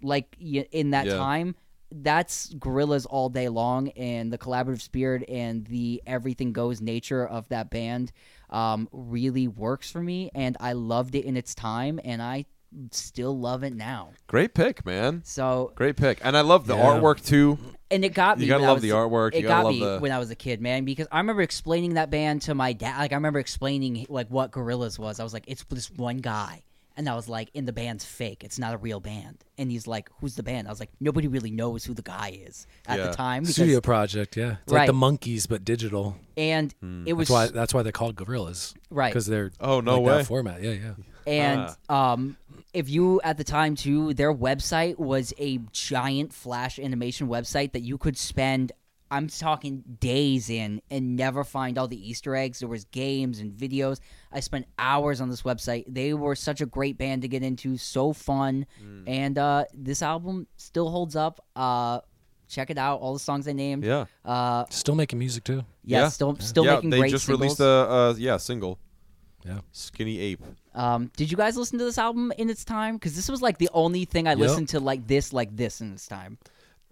[0.00, 1.16] like in that Yeah.
[1.16, 1.56] time
[1.90, 7.48] that's Gorillaz all day long and the collaborative spirit and the everything goes nature of
[7.48, 8.12] that band
[8.50, 12.44] um, really works for me and i loved it in its time and i
[12.90, 15.22] still love it now Great pick, man.
[15.24, 16.18] so Great pick.
[16.22, 16.84] And I love the Yeah.
[16.84, 17.58] artwork too.
[17.90, 18.44] and it got me.
[18.44, 19.34] You gotta when I love the was- artwork.
[19.34, 20.84] It You gotta got love me the- when I was a kid, man.
[20.84, 22.98] Because I remember explaining that band to my dad.
[22.98, 25.18] Like I remember explaining like what Gorillaz was.
[25.18, 26.62] I was like, it's this one guy,
[26.98, 28.44] and I was like, and the band's fake.
[28.44, 29.42] It's not a real band.
[29.56, 30.66] And he's like, who's the band?
[30.68, 33.06] I was like, nobody really knows who the guy is at Yeah.
[33.06, 33.44] the time.
[33.44, 34.56] Because, Studio project, yeah.
[34.64, 34.80] It's Right.
[34.80, 36.16] like the Monkees but digital.
[36.36, 36.74] and
[37.06, 38.74] it was That's why that's why they're called Gorillaz.
[38.90, 39.10] Right.
[39.10, 40.18] Because they're Oh, no like way.
[40.18, 40.62] that format.
[40.62, 40.94] Yeah, yeah.
[41.26, 42.12] And Ah.
[42.12, 42.36] um,
[42.74, 47.80] if you at the time too, their website was a giant flash animation website that
[47.82, 48.72] you could spend.
[49.10, 52.58] I'm talking days in and never find all the Easter eggs.
[52.60, 54.00] There was games and videos.
[54.32, 55.84] I spent hours on this website.
[55.88, 59.04] They were such a great band to get into, so fun, Mm.
[59.06, 61.44] and uh, this album still holds up.
[61.56, 62.00] Uh,
[62.48, 63.00] check it out.
[63.00, 63.84] All the songs I named.
[63.84, 64.06] Yeah.
[64.24, 65.64] Uh, Still making music too.
[65.84, 66.08] yeah, Yeah.
[66.08, 67.40] still still yeah, making they great just singles.
[67.40, 68.78] released a uh, yeah single.
[69.44, 69.60] Yeah.
[69.72, 70.42] Skinny Ape.
[70.74, 72.96] Um, did you guys listen to this album in its time?
[72.96, 74.38] Because this was like the only thing I Yep.
[74.38, 76.38] listened to like this, like this in its time.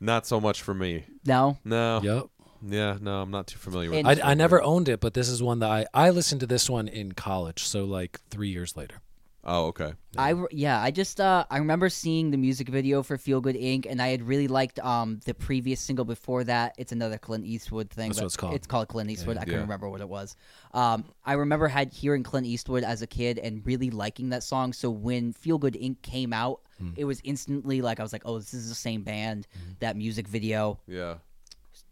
[0.01, 1.05] Not so much for me.
[1.25, 2.01] No, No.
[2.03, 2.25] Yep.
[2.69, 5.29] Yeah, no, I'm not too familiar with And- I, I never owned it, but this
[5.29, 8.77] is one that I I listened to this one in college, so like three years
[8.77, 9.03] later.
[9.49, 9.93] Oh, okay.
[10.19, 13.55] I re- yeah, I just uh I remember seeing the music video for Feel Good
[13.55, 13.87] Inc.
[13.89, 16.75] and I had really liked um the previous single before that.
[16.79, 18.09] It's another Clint Eastwood thing.
[18.09, 18.55] That's but what it's called.
[18.55, 19.37] It's called Clint Eastwood.
[19.37, 19.63] I can not Yeah.
[19.63, 20.35] remember what it was.
[20.75, 24.73] Um, I remember had hearing Clint Eastwood as a kid and really liking that song.
[24.73, 26.03] So when Feel Good Inc.
[26.03, 26.91] came out, Hmm.
[26.97, 29.47] it was instantly like I was like, oh, this is the same band.
[29.81, 31.17] That music video, Yeah.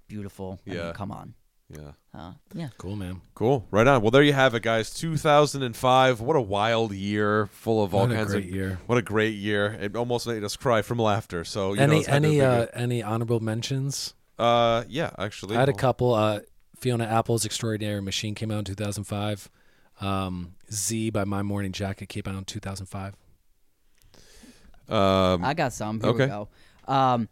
[0.09, 0.61] beautiful.
[0.67, 0.93] I mean, Yeah.
[0.93, 1.35] come on.
[1.71, 1.93] Yeah.
[2.13, 2.69] Uh, yeah.
[2.77, 3.23] Cool, man.
[3.35, 3.67] Cool.
[3.71, 4.03] Right on.
[4.03, 4.93] Well, there you have it, guys.
[4.95, 6.21] 2005.
[6.21, 8.51] What a wild year, full of all What a kinds great of.
[8.55, 8.79] year.
[8.87, 9.73] What a great year!
[9.81, 11.43] It almost made us cry from laughter.
[11.45, 14.13] So you know, any it's had to any be uh, any honorable mentions?
[14.39, 16.13] uh, yeah, actually, I had a couple.
[16.15, 16.41] Uh,
[16.79, 19.49] Fiona Apple's Extraordinary Machine came out in 2005.
[20.01, 23.15] Um, Z by My Morning Jacket came out in 2005.
[24.89, 26.01] Um, I got some.
[26.01, 26.25] Here okay.
[26.25, 26.49] we go.
[26.87, 27.29] Um,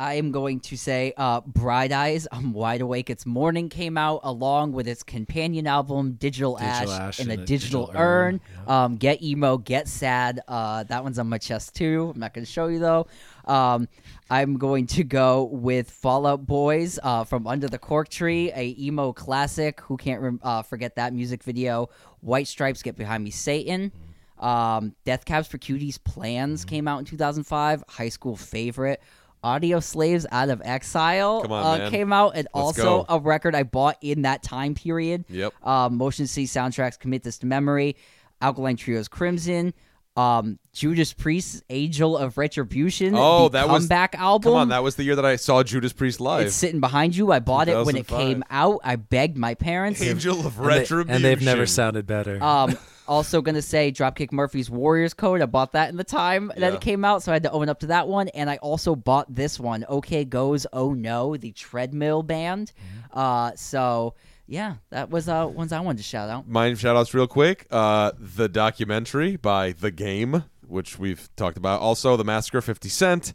[0.00, 4.20] I am going to say uh, Bright Eyes, I'm Wide Awake, It's Morning came out
[4.22, 8.02] along with its companion album, Digital, Digital Ash, Ash and a and a Digital, Digital
[8.02, 8.40] Urn.
[8.66, 10.40] Urn, Um, Get Emo, Get Sad.
[10.48, 12.12] Uh, that one's on my chest too.
[12.14, 13.08] I'm not going to show you though.
[13.44, 13.88] Um,
[14.30, 19.12] I'm going to go with Fallout Boys uh, from Under the Cork Tree, a emo
[19.12, 19.82] classic.
[19.82, 21.90] Who can't rem- uh, forget that music video?
[22.22, 23.92] White Stripes, Get Behind Me, Satan.
[24.40, 27.84] Um, Death Cabs for Cuties Plans came out in 2005.
[27.88, 29.00] High school favorite.
[29.42, 33.06] Audio Slaves Out of Exile on, uh, came out, and Let's also go.
[33.08, 35.24] a record I bought in that time period.
[35.30, 35.54] Yep.
[35.66, 37.96] Um, Motion City soundtracks Commit This to Memory,
[38.42, 39.72] Alkaline Trio's Crimson,
[40.14, 43.14] um, Judas Priest's Angel of Retribution.
[43.16, 44.52] Oh, the that was- comeback album.
[44.52, 46.46] Come on, that was the year that I saw Judas Priest live.
[46.48, 47.32] it's sitting behind you.
[47.32, 48.80] I bought it when it came out.
[48.84, 50.02] I begged my parents.
[50.02, 52.42] Angel of And they- Retribution, and they've never sounded better.
[52.44, 52.76] Um,
[53.10, 55.42] also gonna say Dropkick Murphys Warriors Code.
[55.42, 57.68] I bought that in the time that it came out, so I had to own
[57.68, 58.28] up to that one.
[58.28, 62.72] And I also bought this one, OK Goes Oh No, the Treadmill Band.
[62.72, 63.18] Mm-hmm.
[63.18, 64.14] Uh, so
[64.46, 66.48] yeah, that was uh ones I wanted to shout out.
[66.48, 67.66] Mine shout outs real quick.
[67.70, 71.80] Uh, the documentary by The Game, which we've talked about.
[71.80, 73.34] Also, The Massacre 50 Cent.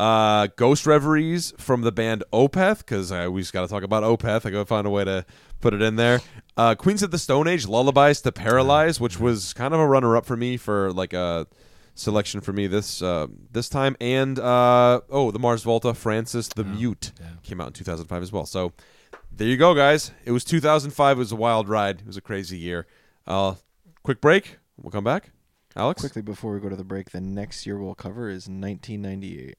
[0.00, 4.44] Uh, Ghost Reveries from the band Opeth, because I always got to talk about Opeth.
[4.44, 5.24] I gotta find a way to
[5.60, 6.20] put it in there.
[6.56, 10.16] Uh, Queens of the Stone Age, Lullabies to Paralyze, which was kind of a runner
[10.16, 11.46] up for me for like a
[11.94, 13.96] selection for me this uh, this time.
[14.00, 17.26] And uh, oh, the Mars Volta, Francis the Mute, yeah.
[17.42, 18.44] came out in 2005 as well.
[18.44, 18.72] So
[19.30, 20.12] there you go, guys.
[20.24, 21.16] It was 2005.
[21.16, 22.00] It was a wild ride.
[22.00, 22.86] It was a crazy year.
[23.26, 23.54] Uh,
[24.02, 24.58] quick break.
[24.76, 25.30] We'll come back.
[25.74, 29.56] Alex, Quickly before we go to the break, the next year we'll cover is 1998.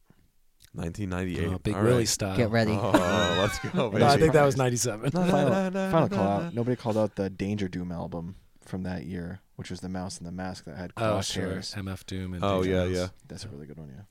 [0.74, 1.53] 1998.
[1.53, 2.07] Oh, Big All Willie right.
[2.07, 2.36] style.
[2.36, 2.71] Get ready.
[2.71, 3.99] Oh, let's go, baby.
[4.03, 5.11] No, I think that was 97.
[5.11, 6.53] Final, final call out.
[6.53, 10.26] Nobody called out the Danger Doom album from that year, which was the Mouse and
[10.28, 11.17] the Mask that had crosshairs.
[11.17, 11.47] Oh, sure.
[11.57, 11.76] crosshairs.
[11.84, 12.95] MF Doom and Oh, Danger yeah, Mouse.
[12.95, 13.07] yeah.
[13.28, 14.03] That's a really good one, yeah.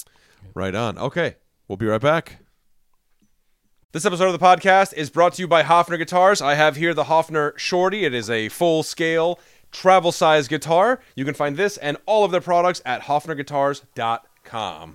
[0.55, 0.99] Right on.
[0.99, 1.37] Okay.
[1.69, 2.39] We'll be right back.
[3.93, 6.41] This episode of the podcast is brought to you by Hofner Guitars.
[6.41, 8.05] I have here the Hofner Shorty.
[8.05, 9.39] It is a full scale,
[9.71, 11.01] travel size guitar.
[11.15, 14.21] You can find this and all of their products at HofnerGuitars.com.
[14.51, 14.93] All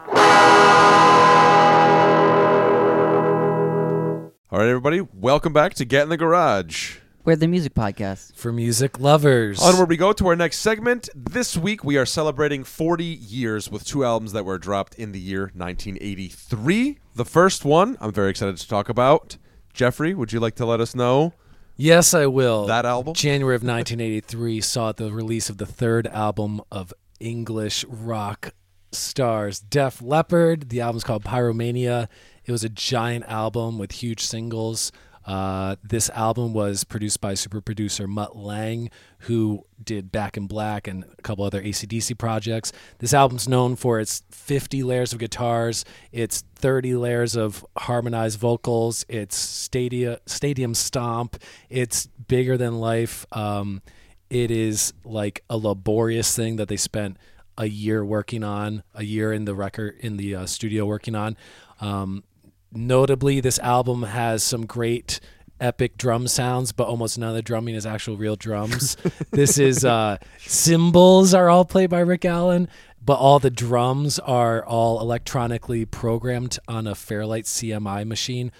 [4.51, 6.97] right, everybody, welcome back to Get in the Garage.
[7.25, 8.35] We're the music podcast.
[8.35, 9.59] For music lovers.
[9.61, 11.09] Onward we go to our next segment.
[11.15, 15.19] This week we are celebrating 40 years with two albums that were dropped in the
[15.19, 16.99] year 1983.
[17.15, 19.37] The first one I'm very excited to talk about.
[19.73, 21.33] Jeffrey, would you like to let us know
[21.75, 22.65] Yes, I will.
[22.67, 23.13] that album?
[23.13, 28.51] January of 1983 saw the release of the third album of English rock
[28.91, 30.69] stars Def Leppard.
[30.69, 32.07] The album's called Pyromania.
[32.45, 34.91] It was a giant album with huge singles.
[35.27, 40.87] Uh, this album was produced by super producer Mutt Lange, who did Back in Black
[40.87, 42.71] and a couple other ACDC projects.
[42.99, 45.83] This album's known for its 50 layers of guitars,
[46.13, 51.35] its 30 layers of harmonized vocals, its stadia, stadium stomp,
[51.69, 53.25] it's bigger than life.
[53.33, 53.81] Um,
[54.29, 57.17] it is like a laborious thing that they spent
[57.57, 61.35] a year working on, a year in the record in the uh, studio working on.
[61.81, 62.23] Um,
[62.71, 65.19] notably, this album has some great
[65.59, 68.97] epic drum sounds, but almost none of the drumming is actual real drums.
[69.31, 72.67] this is uh, cymbals are all played by Rick Allen,
[73.03, 78.51] but all the drums are all electronically programmed on a Fairlight CMI machine.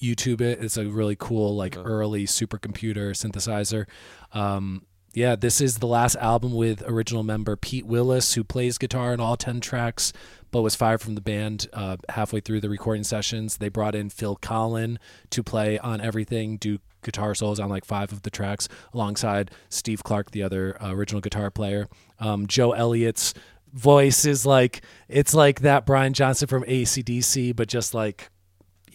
[0.00, 0.62] YouTube it.
[0.62, 3.86] It's a really cool, like early supercomputer synthesizer.
[4.32, 4.84] Um,
[5.14, 9.20] yeah, this is the last album with original member Pete Willis, who plays guitar in
[9.20, 10.12] all 10 tracks,
[10.50, 13.58] but was fired from the band uh, halfway through the recording sessions.
[13.58, 14.98] They brought in Phil Collen
[15.30, 20.02] to play on everything, do guitar solos on like five of the tracks, alongside Steve
[20.02, 21.88] Clark, the other uh, original guitar player.
[22.18, 23.34] Um, Joe Elliott's
[23.72, 28.30] voice is like, it's like that Brian Johnson from ACDC, but just like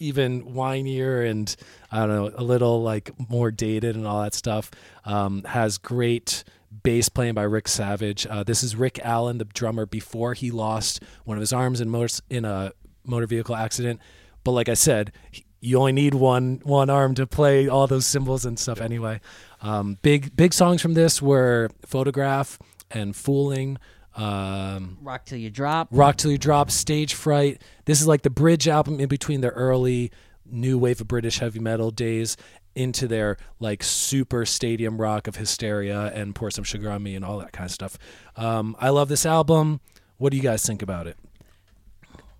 [0.00, 1.54] even whinier and
[1.92, 4.70] I don't know, a little like more dated and all that stuff.
[5.04, 6.44] Um, has great
[6.82, 8.26] bass playing by Rick Savage.
[8.26, 11.88] Uh, this is Rick Allen, the drummer, before he lost one of his arms in
[11.88, 12.72] motor in a
[13.04, 14.00] motor vehicle accident.
[14.44, 18.06] But like I said, he- you only need one one arm to play all those
[18.06, 19.20] cymbals and stuff anyway.
[19.60, 22.58] Um, big big songs from this were Photograph
[22.90, 23.76] and Fooling.
[24.16, 25.88] Um, Rock till you drop.
[25.90, 27.62] Rock Till You Drop, Stage Fright.
[27.84, 30.10] This is like the bridge album in between the early
[30.44, 32.36] new wave of British heavy metal days
[32.74, 37.24] into their like super stadium rock of Hysteria and Pour Some Sugar on Me and
[37.24, 37.98] all that kind of stuff.
[38.36, 39.80] Um, I love this album.
[40.18, 41.16] What do you guys think about it?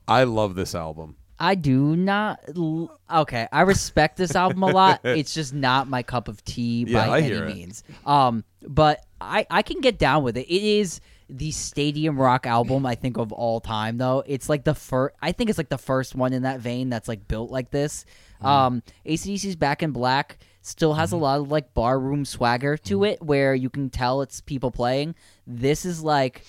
[0.07, 1.17] I love this album.
[1.39, 2.41] I do not.
[2.55, 5.01] L- okay, I respect this album a lot.
[5.05, 7.83] It's just not my cup of tea Yeah, by I any means.
[8.05, 10.47] Um, but I I can get down with it.
[10.49, 11.01] It is
[11.31, 14.23] the stadium rock album I think of all time though.
[14.27, 15.15] It's like the first.
[15.23, 18.05] I think it's like the first one in that vein that's like built like this.
[18.39, 18.47] Mm-hmm.
[18.47, 23.05] Um, ACDC's Back in Black still has a lot of like barroom swagger to Mm-hmm.
[23.05, 25.15] it, where you can tell it's people playing.
[25.47, 26.45] This is like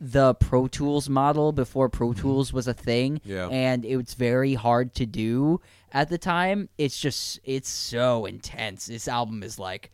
[0.00, 3.30] the Pro Tools model before Pro Tools was a thing Mm-hmm.
[3.30, 3.48] Yeah.
[3.48, 5.60] and it's very hard to do
[5.92, 6.68] at the time.
[6.78, 8.86] It's just it's so intense.
[8.86, 9.90] This album is like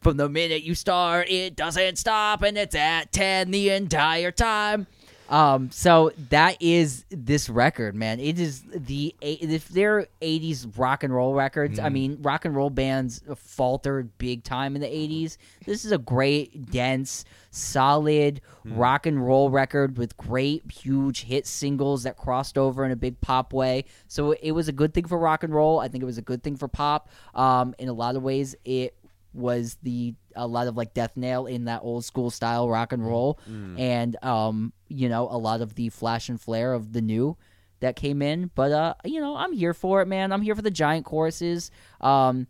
[0.00, 4.86] from the minute you start, it doesn't stop, and it's at ten the entire time.
[5.28, 8.18] Um, so that is this record, man.
[8.18, 11.78] It is the if they're '80s rock and roll records.
[11.78, 15.36] I mean, rock and roll bands faltered big time in the '80s.
[15.66, 22.04] This is a great, dense, solid rock and roll record with great, huge hit singles
[22.04, 23.84] that crossed over in a big pop way.
[24.06, 25.78] So it was a good thing for rock and roll.
[25.78, 27.10] I think it was a good thing for pop.
[27.34, 28.94] Um, in a lot of ways, it
[29.34, 33.06] was the a lot of like death nail in that old school style rock and
[33.06, 33.38] roll.
[33.78, 37.36] And um you know a lot of the flash and flare of the new
[37.80, 38.50] that came in.
[38.54, 40.32] But uh you know i'm here for it man.
[40.32, 41.70] I'm here for the giant choruses.
[42.00, 42.46] Um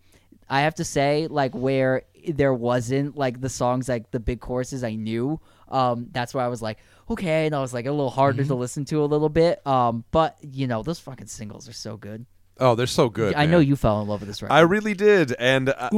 [0.49, 4.83] i have to say like where there wasn't like the songs like the big choruses
[4.83, 6.79] i knew um that's why i was like
[7.11, 7.47] okay.
[7.47, 9.67] And i was like a little harder to listen to a little bit.
[9.67, 12.25] Um but you know those fucking singles are so good
[12.61, 13.35] Oh, they're so good.
[13.35, 14.55] I know you fell in love with this record.
[14.55, 15.97] I really did, and uh, I,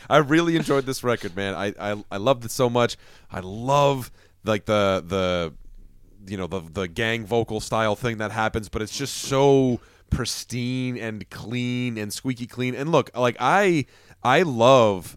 [0.10, 1.54] I really enjoyed this record, man.
[1.54, 2.96] I, I I loved it so much.
[3.30, 4.10] I love
[4.44, 5.54] like the the
[6.30, 10.96] you know the the gang vocal style thing that happens, but it's just so pristine
[10.96, 12.74] and clean and squeaky clean.
[12.74, 13.86] And look, like I
[14.22, 15.16] I love.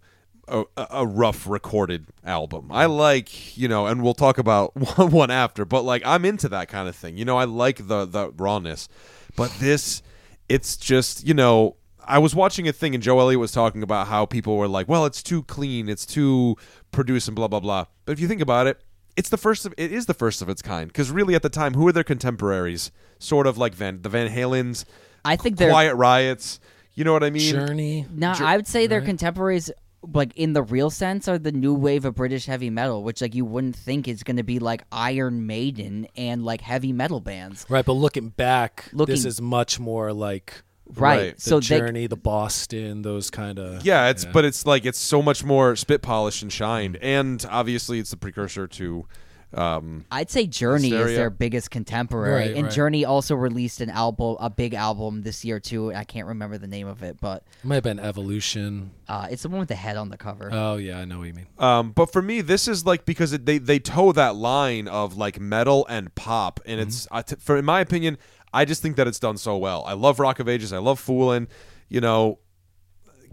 [0.50, 2.72] A, a rough recorded album.
[2.72, 6.50] I like, you know, and we'll talk about one, one after, but like I'm into
[6.50, 7.18] that kind of thing.
[7.18, 8.89] You know, I like the the rawness.
[9.36, 10.02] But this
[10.47, 11.76] it's just you know
[12.06, 14.88] I was watching a thing and Joe Elliott was talking about how people were like,
[14.89, 16.58] well, it's too clean, it's too
[16.91, 17.86] produced and blah blah blah.
[18.06, 18.82] But if you think about it,
[19.16, 21.50] it's the first of it is the first of its kind because really at the
[21.50, 22.91] time, who are their contemporaries?
[23.20, 24.86] Sort of like Van the Van Halens,
[25.24, 26.60] I think they're Quiet Riots.
[26.95, 27.54] You know what I mean?
[27.54, 28.06] Journey.
[28.12, 29.72] No, I would say their contemporaries,
[30.02, 33.36] like in the real sense, are the new wave of British heavy metal, which like
[33.36, 37.66] you wouldn't think is going to be like Iron Maiden and like heavy metal bands.
[37.70, 41.18] Right, but looking back, Looking- this is much more like Right.
[41.18, 41.36] Right.
[41.36, 43.86] the So they, Journey, the Boston, those kind of.
[43.86, 48.00] Yeah, it's but it's like it's so much more spit polished and shined, and obviously
[48.00, 49.06] it's the precursor to.
[49.52, 52.72] Um, I'd say Journey is their biggest contemporary, Right, and right.
[52.72, 55.91] Journey also released an album, a big album this year too.
[55.93, 58.91] I can't remember the name of it, but It might have been Evolution.
[59.08, 60.50] uh, it's the one with the head on the cover.
[60.54, 61.47] Oh yeah, I know what you mean.
[61.58, 65.18] Um, but for me, this is like because it, they they toe that line of
[65.18, 68.20] like metal and pop, and it's I t- for in my opinion,
[68.54, 69.84] I just think that it's done so well.
[69.88, 71.47] I love Rock of Ages, I love Foolin',
[71.88, 72.38] you know,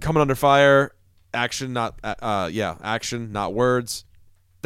[0.00, 0.92] coming under fire,
[1.34, 4.04] action not uh, uh yeah, action not words.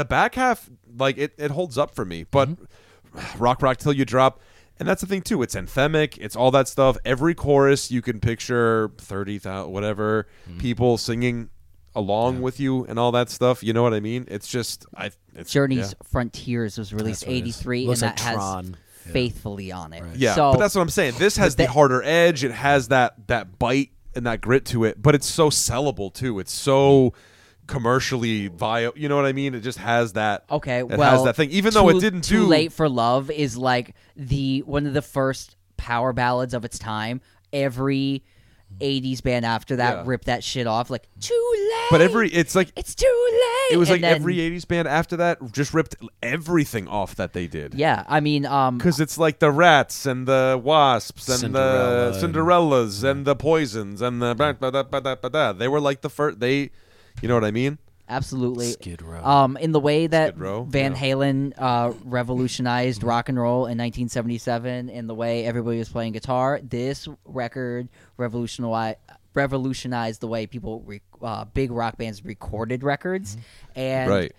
[0.01, 3.43] The back half, like it, it holds up for me, but mm-hmm.
[3.43, 4.41] rock rock till you drop.
[4.79, 5.43] And that's the thing too.
[5.43, 6.17] It's anthemic.
[6.19, 6.97] It's all that stuff.
[7.05, 10.59] Every chorus you can picture thirty thousand whatever mm-hmm.
[10.59, 11.51] people singing
[11.95, 13.63] along with you and all that stuff.
[13.63, 14.25] You know what I mean?
[14.29, 15.11] It's just I.
[15.35, 16.09] It's, Journey's yeah.
[16.09, 18.65] Frontiers was released That's what '83, and Looks that like Tron.
[18.65, 18.75] has
[19.05, 19.13] Yeah.
[19.13, 20.03] faithfully on it.
[20.17, 21.17] Yeah, so but that's what I'm saying.
[21.19, 22.43] This has the that- harder edge.
[22.43, 26.39] It has that that bite and that grit to it, but it's so sellable too.
[26.39, 27.13] It's so
[27.71, 28.91] commercially via.
[28.95, 29.55] You know what I mean?
[29.55, 30.45] It just has that.
[30.51, 31.51] Okay, it well, has that thing.
[31.51, 34.93] Even though Too- it didn't Too do late for love is like the one of
[34.93, 37.21] the first power ballads of its time.
[37.53, 38.23] Every
[38.81, 40.03] '80s band after that Yeah.
[40.07, 40.91] ripped that shit off.
[40.91, 41.89] Like too late.
[41.91, 43.73] But every it's like it's too late.
[43.75, 47.33] it was And like then- every '80s band after that just ripped everything off that
[47.33, 47.75] they did.
[47.75, 52.19] Yeah, I mean, um, Because it's like the rats and the wasps and Cinderella the
[52.27, 55.53] Cinderellas and the poisons and the ba- ba- da- ba- da- ba- da.
[55.53, 56.39] they were like the first.
[56.39, 56.71] They,
[57.23, 57.79] you know what I mean?
[58.11, 58.73] absolutely.
[58.73, 59.25] Skid Row.
[59.25, 60.99] Um, in the way that Skid Row, Van yeah.
[60.99, 66.61] Halen uh, revolutionized rock and roll in 1977, in the way everybody was playing guitar,
[66.63, 68.99] this record revolutionized
[69.33, 73.37] revolutionized the way people re- uh, big rock bands recorded records,
[73.77, 74.33] and right.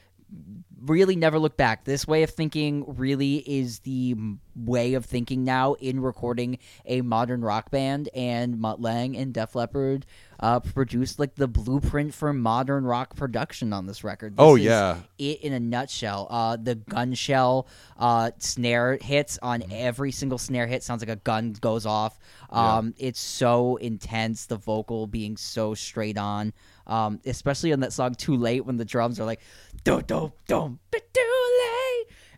[0.84, 1.84] Really never look back.
[1.84, 4.16] This way of thinking really is the
[4.56, 8.10] way of thinking now in recording a modern rock band.
[8.16, 10.08] And Mutt Lange and Def Leppard
[10.40, 14.34] uh, produced like the blueprint for modern rock production on this record.
[14.38, 14.98] This Oh, is yeah.
[15.20, 16.26] it in a nutshell.
[16.32, 17.68] Uh, the gun shell
[18.00, 19.72] uh, snare hits on Mm-hmm.
[19.74, 22.18] every single snare hit sounds like a gun goes off.
[22.50, 24.48] Um, It's so intense.
[24.48, 26.54] The vocal being so straight on,
[26.88, 29.42] um, especially on that song "Too Late" when the drums are like,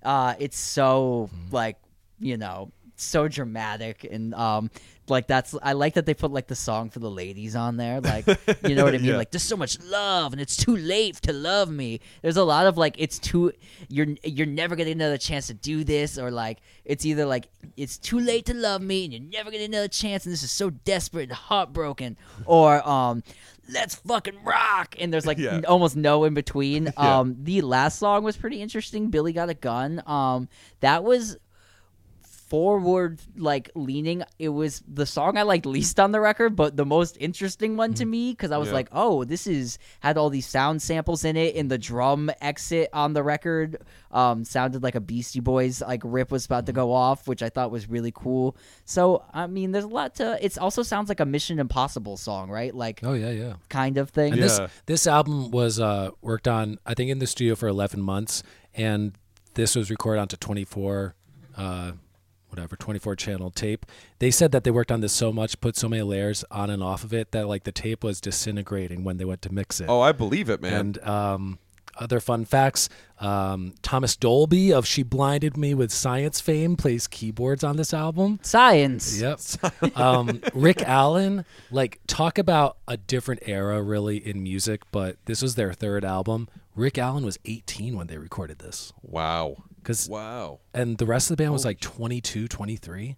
[0.04, 1.56] Uh, it's so Mm-hmm.
[1.56, 1.78] like
[2.20, 4.70] you know so dramatic and um
[5.10, 8.00] like that's I like that they put like the song for the ladies on there
[8.00, 8.26] like
[8.64, 9.18] you know what I mean Yeah.
[9.18, 12.66] like there's so much love and it's too late to love me there's a lot
[12.68, 13.52] of like it's too
[13.90, 17.50] you're you're never gonna get another chance to do this or like it's either like
[17.76, 20.44] it's too late to love me and you're never gonna get another chance and this
[20.44, 22.16] is so desperate and heartbroken
[22.46, 23.24] or um
[23.72, 24.96] let's fucking rock.
[25.00, 25.56] And there's like Yeah.
[25.56, 26.92] n- almost no in between.
[26.98, 30.02] Um the last song was pretty interesting billy got a gun.
[30.06, 30.48] Um
[30.82, 31.38] that was
[32.54, 36.86] forward like leaning it was the song i liked least on the record but the
[36.86, 38.76] most interesting one to me because i was Yeah.
[38.76, 42.90] like oh this is had all these sound samples in it In the drum exit
[42.94, 43.82] on the record
[44.12, 47.50] um sounded like a beastie boys like rip was about to go off which i
[47.50, 51.20] thought was really cool so i mean there's a lot to it also sounds like
[51.22, 53.54] a mission impossible song right like oh yeah, yeah.
[53.70, 54.48] kind of thing And Yeah.
[54.48, 58.44] this this album was uh, worked on, I think, in the studio for 11 months,
[58.76, 59.18] and
[59.56, 61.16] this was recorded onto 24,
[61.58, 61.92] uh,
[62.54, 63.86] whatever, 24 channel tape.
[64.20, 66.84] They said that they worked on this so much, put so many layers on and
[66.84, 69.88] off of it that like the tape was disintegrating when they went to mix it.
[69.90, 70.74] Oh, I believe it, man.
[70.74, 71.60] And um,
[71.98, 72.90] other fun facts:
[73.20, 78.40] um, Thomas Dolby of She Blinded Me with Science fame plays keyboards on this album.
[78.44, 79.98] science Yep.
[79.98, 85.56] um, Rick Allen, like, talk about a different era, really, in music, but this was
[85.56, 86.48] their third album.
[86.76, 88.92] Rick Allen was 18 when they recorded this.
[89.02, 89.58] wow.
[89.84, 90.62] Cause, Wow.
[90.74, 93.18] and the rest of the band was like 22, 23.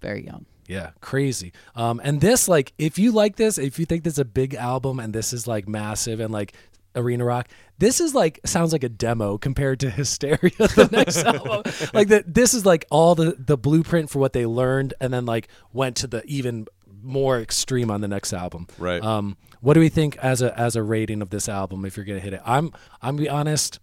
[0.00, 0.46] Very young.
[0.68, 1.52] Yeah, crazy.
[1.74, 4.54] Um, and this, like, if you like this, if you think this is a big
[4.54, 6.54] album and this is like massive and like
[6.96, 7.48] arena rock,
[7.78, 11.62] this is like sounds like a demo compared to Hysteria, the next album.
[11.92, 15.26] Like that, this is like all the the blueprint for what they learned, and then
[15.26, 16.66] like went to the even
[17.02, 18.66] more extreme on the next album.
[18.78, 19.02] Right.
[19.02, 21.86] Um, what do we think as a as a rating of this album?
[21.86, 22.66] If you're gonna hit it, I'm
[23.00, 23.80] I'm gonna be honest.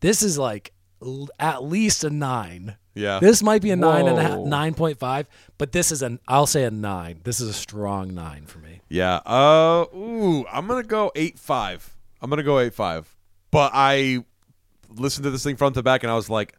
[0.00, 2.76] This is like l- at least a nine.
[2.94, 3.20] Yeah.
[3.20, 4.44] This might be a nine and a half, Whoa.
[4.46, 5.28] nine point five,
[5.58, 7.20] but this is an I'll say a nine.
[7.22, 8.80] This is a strong nine for me.
[8.88, 9.16] Yeah.
[9.24, 9.86] Uh.
[9.94, 10.44] Ooh.
[10.52, 11.96] I'm gonna go eight five.
[12.20, 13.14] I'm gonna go eight five.
[13.52, 14.24] But I
[14.90, 16.56] listened to this thing front to back, and I was like,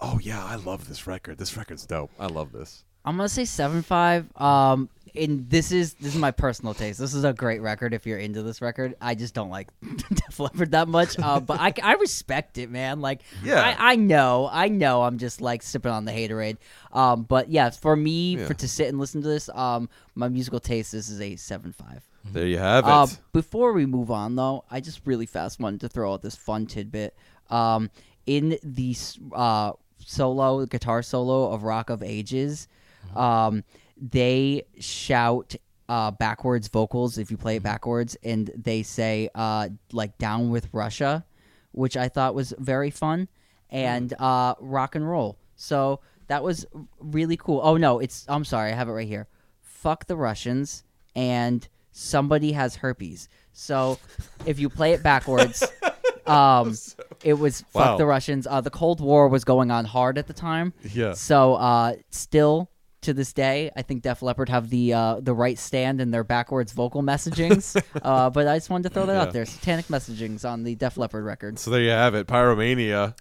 [0.00, 1.38] "Oh yeah, I love this record.
[1.38, 2.10] This record's dope.
[2.18, 4.26] I love this." I'm gonna say seven five.
[4.40, 6.98] Um, and this is this is my personal taste.
[6.98, 8.94] This is a great record if you're into this record.
[9.00, 9.68] I just don't like
[10.14, 11.18] Def Leppard that much.
[11.18, 13.00] Uh, but I, I respect it, man.
[13.00, 13.60] Like, Yeah.
[13.62, 15.02] I, I know, I know.
[15.02, 16.56] I'm just like sipping on the haterade.
[16.92, 18.46] Um, but yeah, for me, Yeah.
[18.46, 21.72] for to sit and listen to this, um, my musical taste, this is a seven
[21.72, 22.02] five.
[22.32, 22.90] There you have it.
[22.90, 26.36] Uh, before we move on, though, I just really fast wanted to throw out this
[26.36, 27.16] fun tidbit.
[27.50, 27.90] Um,
[28.26, 28.94] in the
[29.34, 32.68] uh, solo, guitar solo of Rock of Ages,
[33.16, 33.64] um,
[34.10, 35.54] they shout
[35.88, 40.68] uh, backwards vocals if you play it backwards, and they say uh, like "Down with
[40.72, 41.24] Russia,"
[41.70, 43.28] which I thought was very fun,
[43.70, 45.38] and uh, rock and roll.
[45.56, 46.66] So that was
[46.98, 47.60] really cool.
[47.62, 49.28] Oh no, it's I'm sorry, I have it right here.
[49.60, 50.84] Fuck the Russians
[51.14, 53.28] and somebody has herpes.
[53.52, 53.98] So
[54.46, 55.62] if you play it backwards,
[56.26, 56.74] um,
[57.22, 57.96] it was fuck Wow.
[57.98, 58.46] the Russians.
[58.46, 60.72] Uh, the Cold War was going on hard at the time.
[60.94, 61.12] Yeah.
[61.12, 62.70] So uh, still
[63.02, 66.24] to this day, I think Def Leppard have the uh, the right stand in their
[66.24, 67.80] backwards vocal messagings.
[68.02, 69.22] uh, but I just wanted to throw that Yeah.
[69.22, 69.44] out there.
[69.44, 71.58] Satanic messagings on the Def Leppard record.
[71.58, 72.26] so there you have it.
[72.26, 73.14] Pyromania.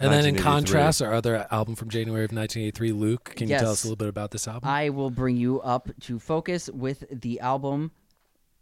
[0.00, 3.34] And then in contrast, our other album from January of 1983, Luke.
[3.36, 4.68] Can you tell us a little bit about this album?
[4.68, 7.92] I will bring you up to focus with the album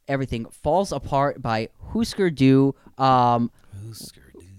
[0.06, 2.74] Everything Falls Apart by Husker Du.
[2.98, 3.50] Um,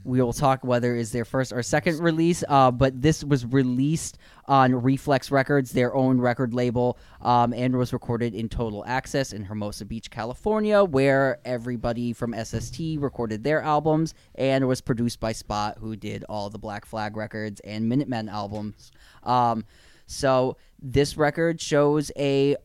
[0.03, 4.17] we will talk whether is their first or second release, uh, but this was released
[4.45, 9.43] on Reflex Records, their own record label, um, and was recorded in Total Access in
[9.43, 15.77] Hermosa Beach, California, where everybody from SST recorded their albums, and was produced by Spot,
[15.79, 18.91] who did all the Black Flag records and Minutemen albums.
[19.23, 19.65] Um,
[20.07, 22.55] so this record shows a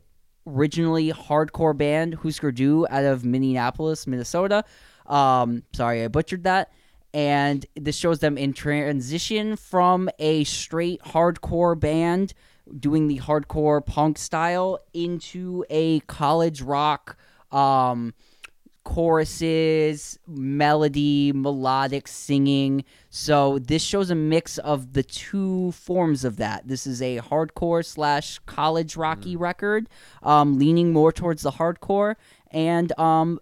[0.46, 4.64] originally hardcore band Husker Du out of Minneapolis, Minnesota.
[5.06, 6.72] Um, sorry, I butchered that.
[7.16, 12.34] And this shows them in transition from a straight hardcore band
[12.78, 17.16] doing the hardcore punk style into a college rock
[17.50, 18.12] um,
[18.84, 22.84] choruses, melody, melodic singing.
[23.08, 26.68] So this shows a mix of the two forms of that.
[26.68, 29.88] This is a hardcore slash college rocky record,
[30.22, 32.16] um, leaning more towards the hardcore,
[32.50, 33.40] and um,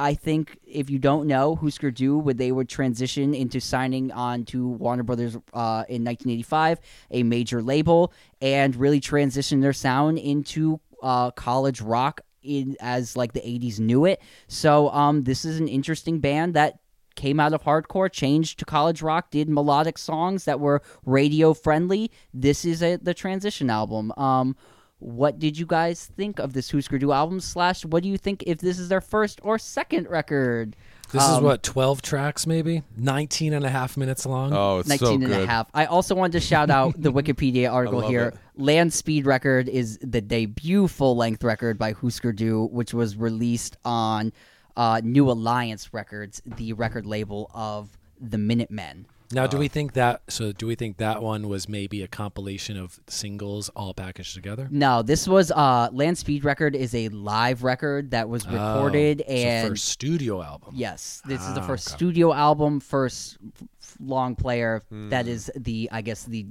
[0.00, 4.44] I think if you don't know, Husker Du would they would transition into signing on
[4.46, 6.80] to Warner Brothers uh, in 1985,
[7.10, 13.34] a major label, and really transition their sound into uh, college rock in as like
[13.34, 14.22] the 80s knew it.
[14.48, 16.78] So um, this is an interesting band that
[17.14, 22.10] came out of hardcore, changed to college rock, did melodic songs that were radio friendly.
[22.32, 24.12] This is a, the transition album.
[24.16, 24.56] Um,
[25.00, 27.40] what did you guys think of this Husker Du album?
[27.40, 30.76] Slash, what do you think if this is their first or second record?
[31.12, 32.82] this is Um, what, 12 tracks maybe?
[32.96, 34.52] 19 and a half minutes long?
[34.52, 35.40] Oh, it's 19 so and good.
[35.42, 35.68] a half.
[35.74, 38.28] I also wanted to shout out the Wikipedia article here.
[38.28, 38.34] it.
[38.56, 43.76] Land Speed Record is the debut full length record by Husker Du, which was released
[43.84, 44.32] on
[44.76, 49.06] uh, New Alliance Records, the record label of the Minutemen.
[49.32, 49.68] Now, do we Uh.
[49.68, 53.94] think that, so do we think that one was maybe a compilation of singles all
[53.94, 54.66] packaged together?
[54.70, 59.32] No, this was uh, Land Speed Record is a live record that was recorded Oh,
[59.32, 60.74] and first studio album.
[60.76, 61.96] Yes, this is the Ah, first okay.
[61.96, 63.38] studio album, first
[63.80, 64.82] f- long player.
[64.88, 65.10] Hmm.
[65.10, 66.46] That is the, I guess, the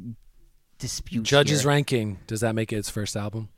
[0.78, 1.24] dispute.
[1.24, 1.70] Judges here.
[1.70, 3.50] ranking, does that make it its first album?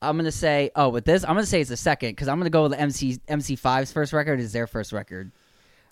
[0.00, 2.50] I'm gonna say, oh, with this, I'm gonna say it's the second because I'm gonna
[2.50, 5.32] go with MC MC5's first record is their first record.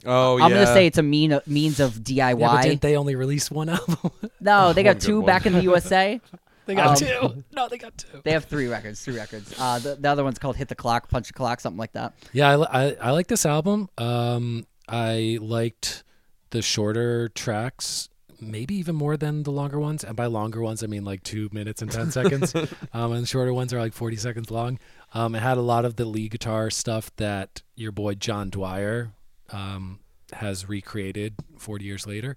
[0.04, 0.58] Oh, I'm yeah.
[0.58, 2.18] gonna say it's a mean means of DIY.
[2.18, 3.96] Yeah, but didn't they only release one album?
[4.40, 5.26] no, they One got good two one.
[5.26, 6.20] back in the USA.
[6.66, 7.44] they got Um, two.
[7.54, 8.20] No, they got two.
[8.22, 9.54] They have three records, three records.
[9.58, 12.12] Uh, the, the other one's called Hit the Clock, Punch the Clock, something like that.
[12.32, 13.88] Yeah, I, li- I, I like this album.
[13.98, 16.04] Um, I liked
[16.50, 18.08] the shorter tracks,
[18.40, 20.04] maybe even more than the longer ones.
[20.04, 22.54] And by longer ones, I mean like two minutes and 10 seconds.
[22.92, 24.78] Um, and the shorter ones are like 40 seconds long.
[25.12, 29.12] Um, it had a lot of the lead guitar stuff that your boy John Dwyer
[29.50, 30.00] um,
[30.32, 32.36] has recreated 40 years later.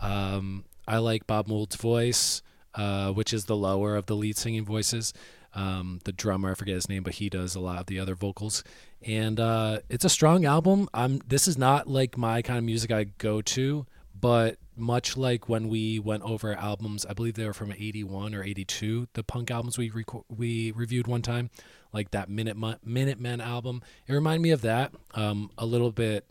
[0.00, 2.42] Um, I like Bob Mould's voice.
[2.74, 5.12] uh, which is the lower of the lead singing voices.
[5.54, 8.14] Um, the drummer, I forget his name, but he does a lot of the other
[8.14, 8.62] vocals.
[9.02, 10.88] And uh, it's a strong album.
[10.94, 11.20] I'm.
[11.26, 15.68] This is not like my kind of music I go to, but much like when
[15.68, 19.78] we went over albums, I believe they were from '81 or '82, the punk albums
[19.78, 21.50] we reco- we reviewed one time,
[21.92, 23.82] like that Minute Minutemen album.
[24.06, 24.92] It reminded me of that.
[25.14, 26.26] Um, a little bit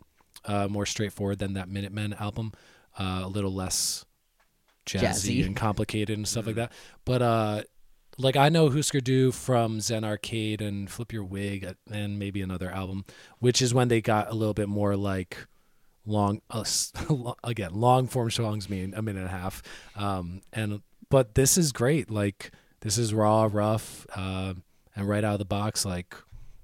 [0.48, 2.52] uh, more straightforward than that Minutemen album.
[2.98, 4.04] Uh, a little less
[4.86, 5.46] jazzy, Jazzy.
[5.46, 6.72] and complicated and stuff like that.
[7.04, 7.62] But uh,
[8.16, 12.42] like I know Husker Du from Zen Arcade and Flip Your Wig uh, and maybe
[12.42, 13.04] another album,
[13.38, 15.36] which is when they got a little bit more like
[16.04, 16.64] long uh,
[17.44, 19.62] again long form songs mean a minute and a half
[19.94, 20.80] um and
[21.10, 24.54] but this is great like this is raw rough uh,
[24.96, 26.16] and right out of the box like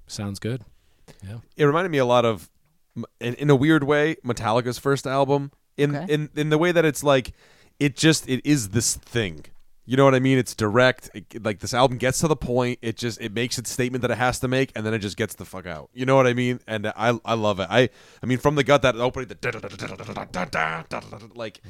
[0.07, 0.63] sounds good
[1.23, 2.49] yeah it reminded me a lot of
[3.19, 5.51] in, in a weird way metallica's first album.
[5.77, 6.13] In, Okay.
[6.13, 7.33] in in the way that it's like
[7.79, 9.45] it just it is this thing.
[9.87, 10.37] You know what i mean?
[10.39, 11.11] It's direct.
[11.13, 12.79] It, like this album gets to the point.
[12.81, 15.17] It just it makes its statement that it has to make and then it just
[15.17, 15.89] gets the fuck out.
[15.93, 16.59] You know what i mean?
[16.65, 17.67] And i i love it.
[17.69, 17.89] I
[18.23, 19.35] i mean from the gut that opening the
[21.35, 21.61] like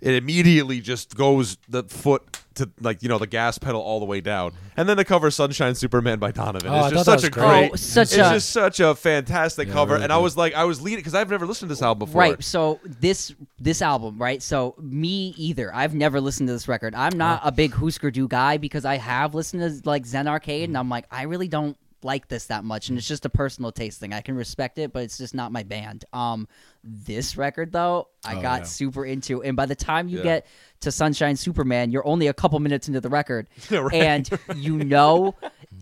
[0.00, 2.22] it immediately just goes the foot
[2.54, 5.28] to like you know the gas pedal all the way down and then the cover
[5.28, 7.44] sunshine superman by donovan Oh, it's just such a great.
[7.48, 10.36] great Oh, such it's a- just such a fantastic Yeah, cover really and i was
[10.36, 12.44] like i was leading because i've never listened to this album before Right.
[12.44, 14.42] So this this album, right?
[14.42, 15.74] So me either.
[15.74, 16.94] I've never listened to this record.
[16.94, 20.68] I'm not a big Husker Du guy because I have listened to like Zen Arcade,
[20.68, 23.72] and I'm like, I really don't like this that much, and it's just a personal
[23.72, 24.12] taste thing.
[24.12, 26.04] I can respect it, but it's just not my band.
[26.12, 26.46] Um,
[26.84, 28.64] this record though, I Oh, got yeah.
[28.66, 30.24] super into, and by the time you Yeah.
[30.24, 30.46] get
[30.80, 33.92] to Sunshine Superman, you're only a couple minutes into the record, Right.
[33.94, 35.34] and you know.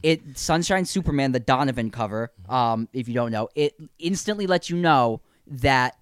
[0.02, 2.32] It Sunshine Superman, the Donovan cover.
[2.48, 5.96] Um, if you don't know, it instantly lets you know that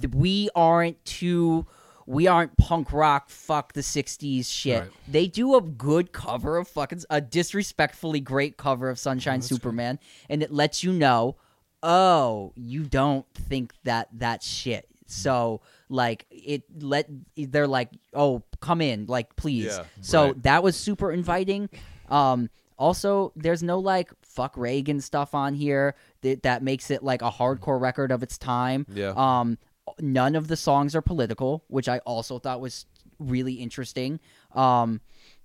[0.00, 1.66] th- we aren't too
[2.10, 4.90] we aren't punk rock fuck the 60s shit Right.
[5.06, 9.98] they do a good cover of fucking a disrespectfully great cover of sunshine superman
[10.28, 11.36] and it lets you know
[11.82, 17.06] oh you don't think that that's shit so like it let
[17.36, 20.42] they're like oh come in like please Yeah, so right.
[20.42, 21.68] that was super inviting
[22.08, 27.22] um also there's no like fuck reagan stuff on here that, that makes it like
[27.22, 29.12] a hardcore record of its time Yeah.
[29.16, 29.58] um
[30.00, 32.86] none of the songs are political which i also thought was
[33.18, 34.20] really interesting
[34.54, 35.00] um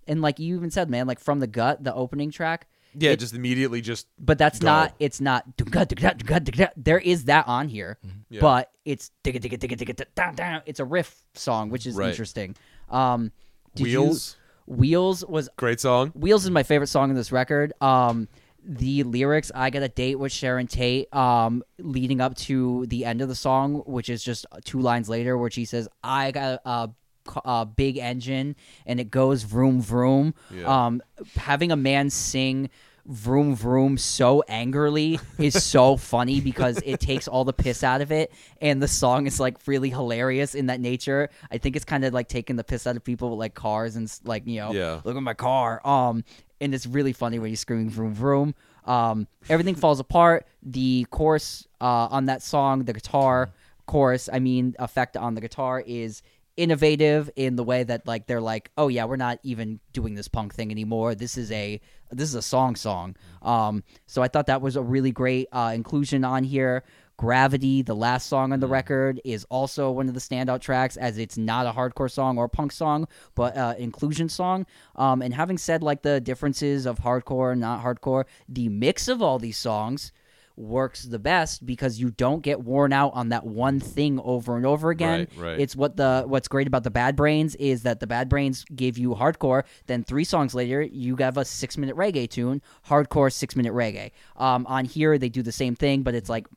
[0.07, 2.67] and like you even said man like from the gut the opening track
[2.97, 4.67] yeah it- just immediately just but that's Go.
[4.67, 5.43] not it's not
[6.77, 7.97] there is that on here
[8.29, 8.41] Yeah.
[8.41, 12.09] but it's it's a riff song which is Right.
[12.09, 12.55] interesting
[12.89, 13.31] um
[13.75, 14.37] did you- wheels
[14.67, 17.73] wheels was great song Wheels is my favorite song in this record.
[17.81, 18.27] Um,
[18.67, 23.21] the lyrics, I got a date with Sharon Tate, um, leading up to the end
[23.21, 26.89] of the song, which is just two lines later, where she says, I got a,
[27.45, 28.55] a big engine
[28.85, 30.33] and it goes vroom vroom.
[30.51, 30.85] Yeah.
[30.85, 31.01] Um,
[31.35, 32.69] having a man sing
[33.07, 38.11] vroom vroom so angrily is so funny because it takes all the piss out of
[38.11, 42.03] it and the song is like really hilarious in that nature i think it's kind
[42.03, 44.71] of like taking the piss out of people with like cars and like you know
[44.73, 45.01] Yeah.
[45.03, 46.23] look at my car um
[46.65, 48.55] and it's really funny when you're screaming vroom vroom
[48.85, 50.45] um everything falls apart.
[50.61, 53.51] The chorus uh on that song the guitar
[53.85, 56.21] chorus i mean effect on the guitar is
[56.57, 60.27] innovative in the way that like they're like oh yeah we're not even doing this
[60.27, 61.13] punk thing anymore.
[61.13, 63.15] This is a this is a song song.
[63.41, 66.83] Um so i thought that was a really great uh inclusion on here
[67.17, 71.17] gravity the last song on the record is also one of the standout tracks as
[71.17, 74.65] it's not a hardcore song or punk song but uh inclusion song
[74.97, 79.21] um and having said like the differences of hardcore and not hardcore the mix of
[79.21, 80.11] all these songs
[80.57, 84.65] works the best because you don't get worn out on that one thing over and
[84.65, 85.27] over again.
[85.35, 85.59] Right, right.
[85.59, 88.97] It's what the what's great about the Bad Brains is that the Bad Brains give
[88.97, 89.63] you hardcore.
[89.87, 94.11] Then three songs later, you have a six minute reggae tune, hardcore six minute reggae.
[94.37, 96.47] Um, on here they do the same thing, but it's like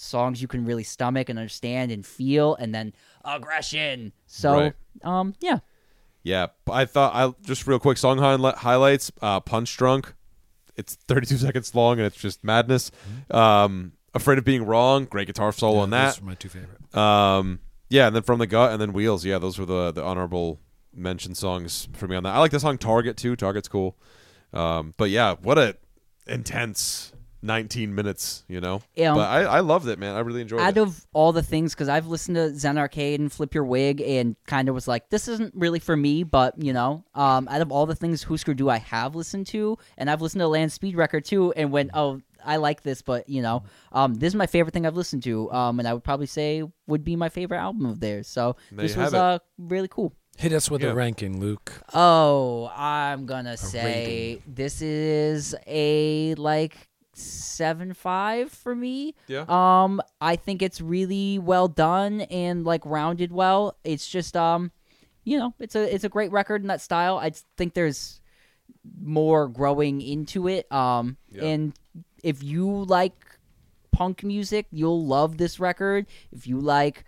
[0.00, 2.92] songs you can really stomach and understand and feel, and then
[3.24, 4.12] aggression.
[4.26, 4.74] So, Right.
[5.02, 5.58] um, yeah,
[6.22, 9.10] Yeah, I thought I just real quick song highli- highlights.
[9.22, 10.14] Uh, Punch Drunk,
[10.76, 12.90] it's 32 seconds long and it's just madness.
[13.30, 16.22] Um, Afraid of Being Wrong, great guitar solo on those that.
[16.22, 19.24] are my two favorite Um, yeah, and then From the Gut and then Wheels.
[19.24, 20.60] Yeah, those were the the honorable
[20.94, 22.34] mention songs for me on that.
[22.34, 23.34] I like the song Target too.
[23.36, 23.96] Target's cool.
[24.52, 25.76] Um, but yeah, what a
[26.26, 27.12] intense
[27.42, 28.44] 19 minutes.
[28.48, 30.14] You know, Um, but I I loved it, man.
[30.16, 30.80] I really enjoyed out it.
[30.80, 34.00] Out of all the things because i've listened to zen arcade and flip your wig
[34.00, 37.60] and kind of was like this isn't really for me but you know um, out
[37.60, 40.72] of all the things Husker Du i have listened to and i've listened to land
[40.72, 43.62] speed record too and went oh i like this but you know
[43.92, 46.62] um, this is my favorite thing i've listened to um, and i would probably say
[46.86, 50.52] would be my favorite album of theirs so There this was uh, really cool Hit
[50.52, 50.90] us with Yeah.
[50.90, 51.72] a ranking, Luke.
[51.92, 56.87] Oh, I'm gonna say this is a like
[57.18, 59.14] seven five for me.
[59.26, 59.44] Yeah.
[59.48, 63.76] Um, I think it's really well done and like rounded well.
[63.84, 64.70] It's just um,
[65.24, 67.18] you know, it's a it's a great record in that style.
[67.18, 68.20] I think there's
[69.02, 70.70] more growing into it.
[70.72, 71.44] Um, Yeah.
[71.44, 71.72] and
[72.22, 73.14] if you like
[73.92, 76.06] punk music, you'll love this record.
[76.32, 77.04] If you like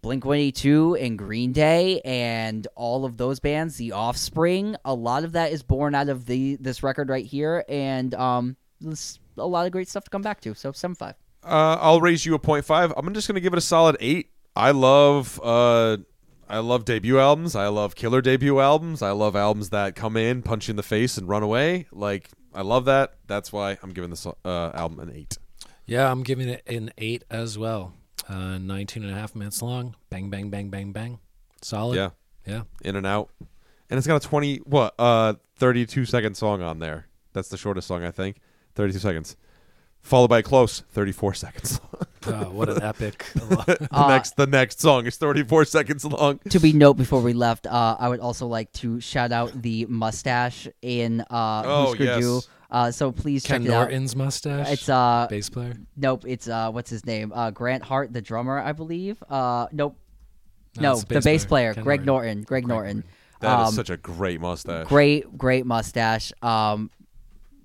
[0.00, 5.32] Blink 182 and Green Day and all of those bands, The Offspring, a lot of
[5.32, 9.66] that is born out of the this record right here, and um, there's a lot
[9.66, 10.54] of great stuff to come back to.
[10.54, 11.14] So seven five.
[11.44, 12.92] Uh, I'll raise you a point five.
[12.96, 14.30] I'm just gonna give it a solid eight.
[14.54, 15.96] I love uh,
[16.48, 17.56] I love debut albums.
[17.56, 19.02] I love killer debut albums.
[19.02, 21.86] I love albums that come in, punch you in the face, and run away.
[21.92, 23.14] Like I love that.
[23.26, 25.38] That's why I'm giving this uh, album an eight.
[25.86, 27.94] Yeah, I'm giving it an eight as well.
[28.28, 29.96] Uh, 19 and a half minutes long.
[30.08, 31.18] Bang, bang, bang, bang, bang.
[31.60, 31.96] Solid.
[31.96, 32.10] Yeah,
[32.46, 32.62] Yeah.
[32.84, 33.30] in and out,
[33.90, 37.06] and it's got a twenty what uh 32 second song on there.
[37.32, 38.36] That's the shortest song I think.
[38.74, 39.36] 32 seconds,
[40.00, 41.80] followed by a close 34 seconds.
[42.26, 43.26] Oh, what an epic.
[43.34, 46.38] the Uh, next the next song is 34 seconds long.
[46.50, 49.86] To be note before we left, uh, I would also like to shout out the
[49.86, 52.20] mustache in uh, Oh, Husker yes.
[52.20, 52.40] Du.
[52.70, 53.80] Uh, so please Ken check it out.
[53.90, 54.70] Norton's mustache.
[54.72, 55.74] It's uh bass player.
[55.96, 57.30] nope, it's uh what's his name?
[57.34, 59.22] Uh Grant Hart, the drummer, I believe.
[59.28, 59.98] Uh nope.
[60.76, 62.42] No, No, it's the bass player, Ken Greg Norton.
[62.44, 63.04] Greg Norton.
[63.40, 64.86] That is Um, such a great mustache.
[64.86, 66.32] Great, great mustache.
[66.40, 66.90] Um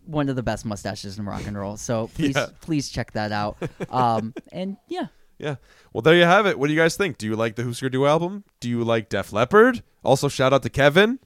[0.08, 1.78] one of the best mustaches in rock and roll.
[1.78, 2.47] So please Yeah.
[2.62, 3.58] please check that out.
[3.89, 5.08] Um and yeah.
[5.38, 5.55] Yeah.
[5.93, 6.58] Well, there you have it.
[6.58, 7.18] What do you guys think?
[7.20, 8.43] Do you like the Husker Du album?
[8.60, 9.84] Do you like Def Leppard?
[10.03, 11.20] Also, shout out to Kevin.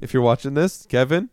[0.00, 1.28] If you're watching this, Kevin,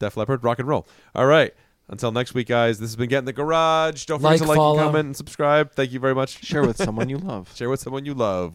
[0.00, 0.86] Def Leppard, rock and roll.
[1.14, 1.54] All right.
[1.88, 4.04] Until next week, guys, this has been Get in the Garage.
[4.04, 4.78] Don't forget Like, to like, follow.
[4.78, 5.72] and comment, and subscribe.
[5.72, 6.44] Thank you very much.
[6.44, 7.50] Share with someone you love.
[7.56, 8.48] Share with someone you love.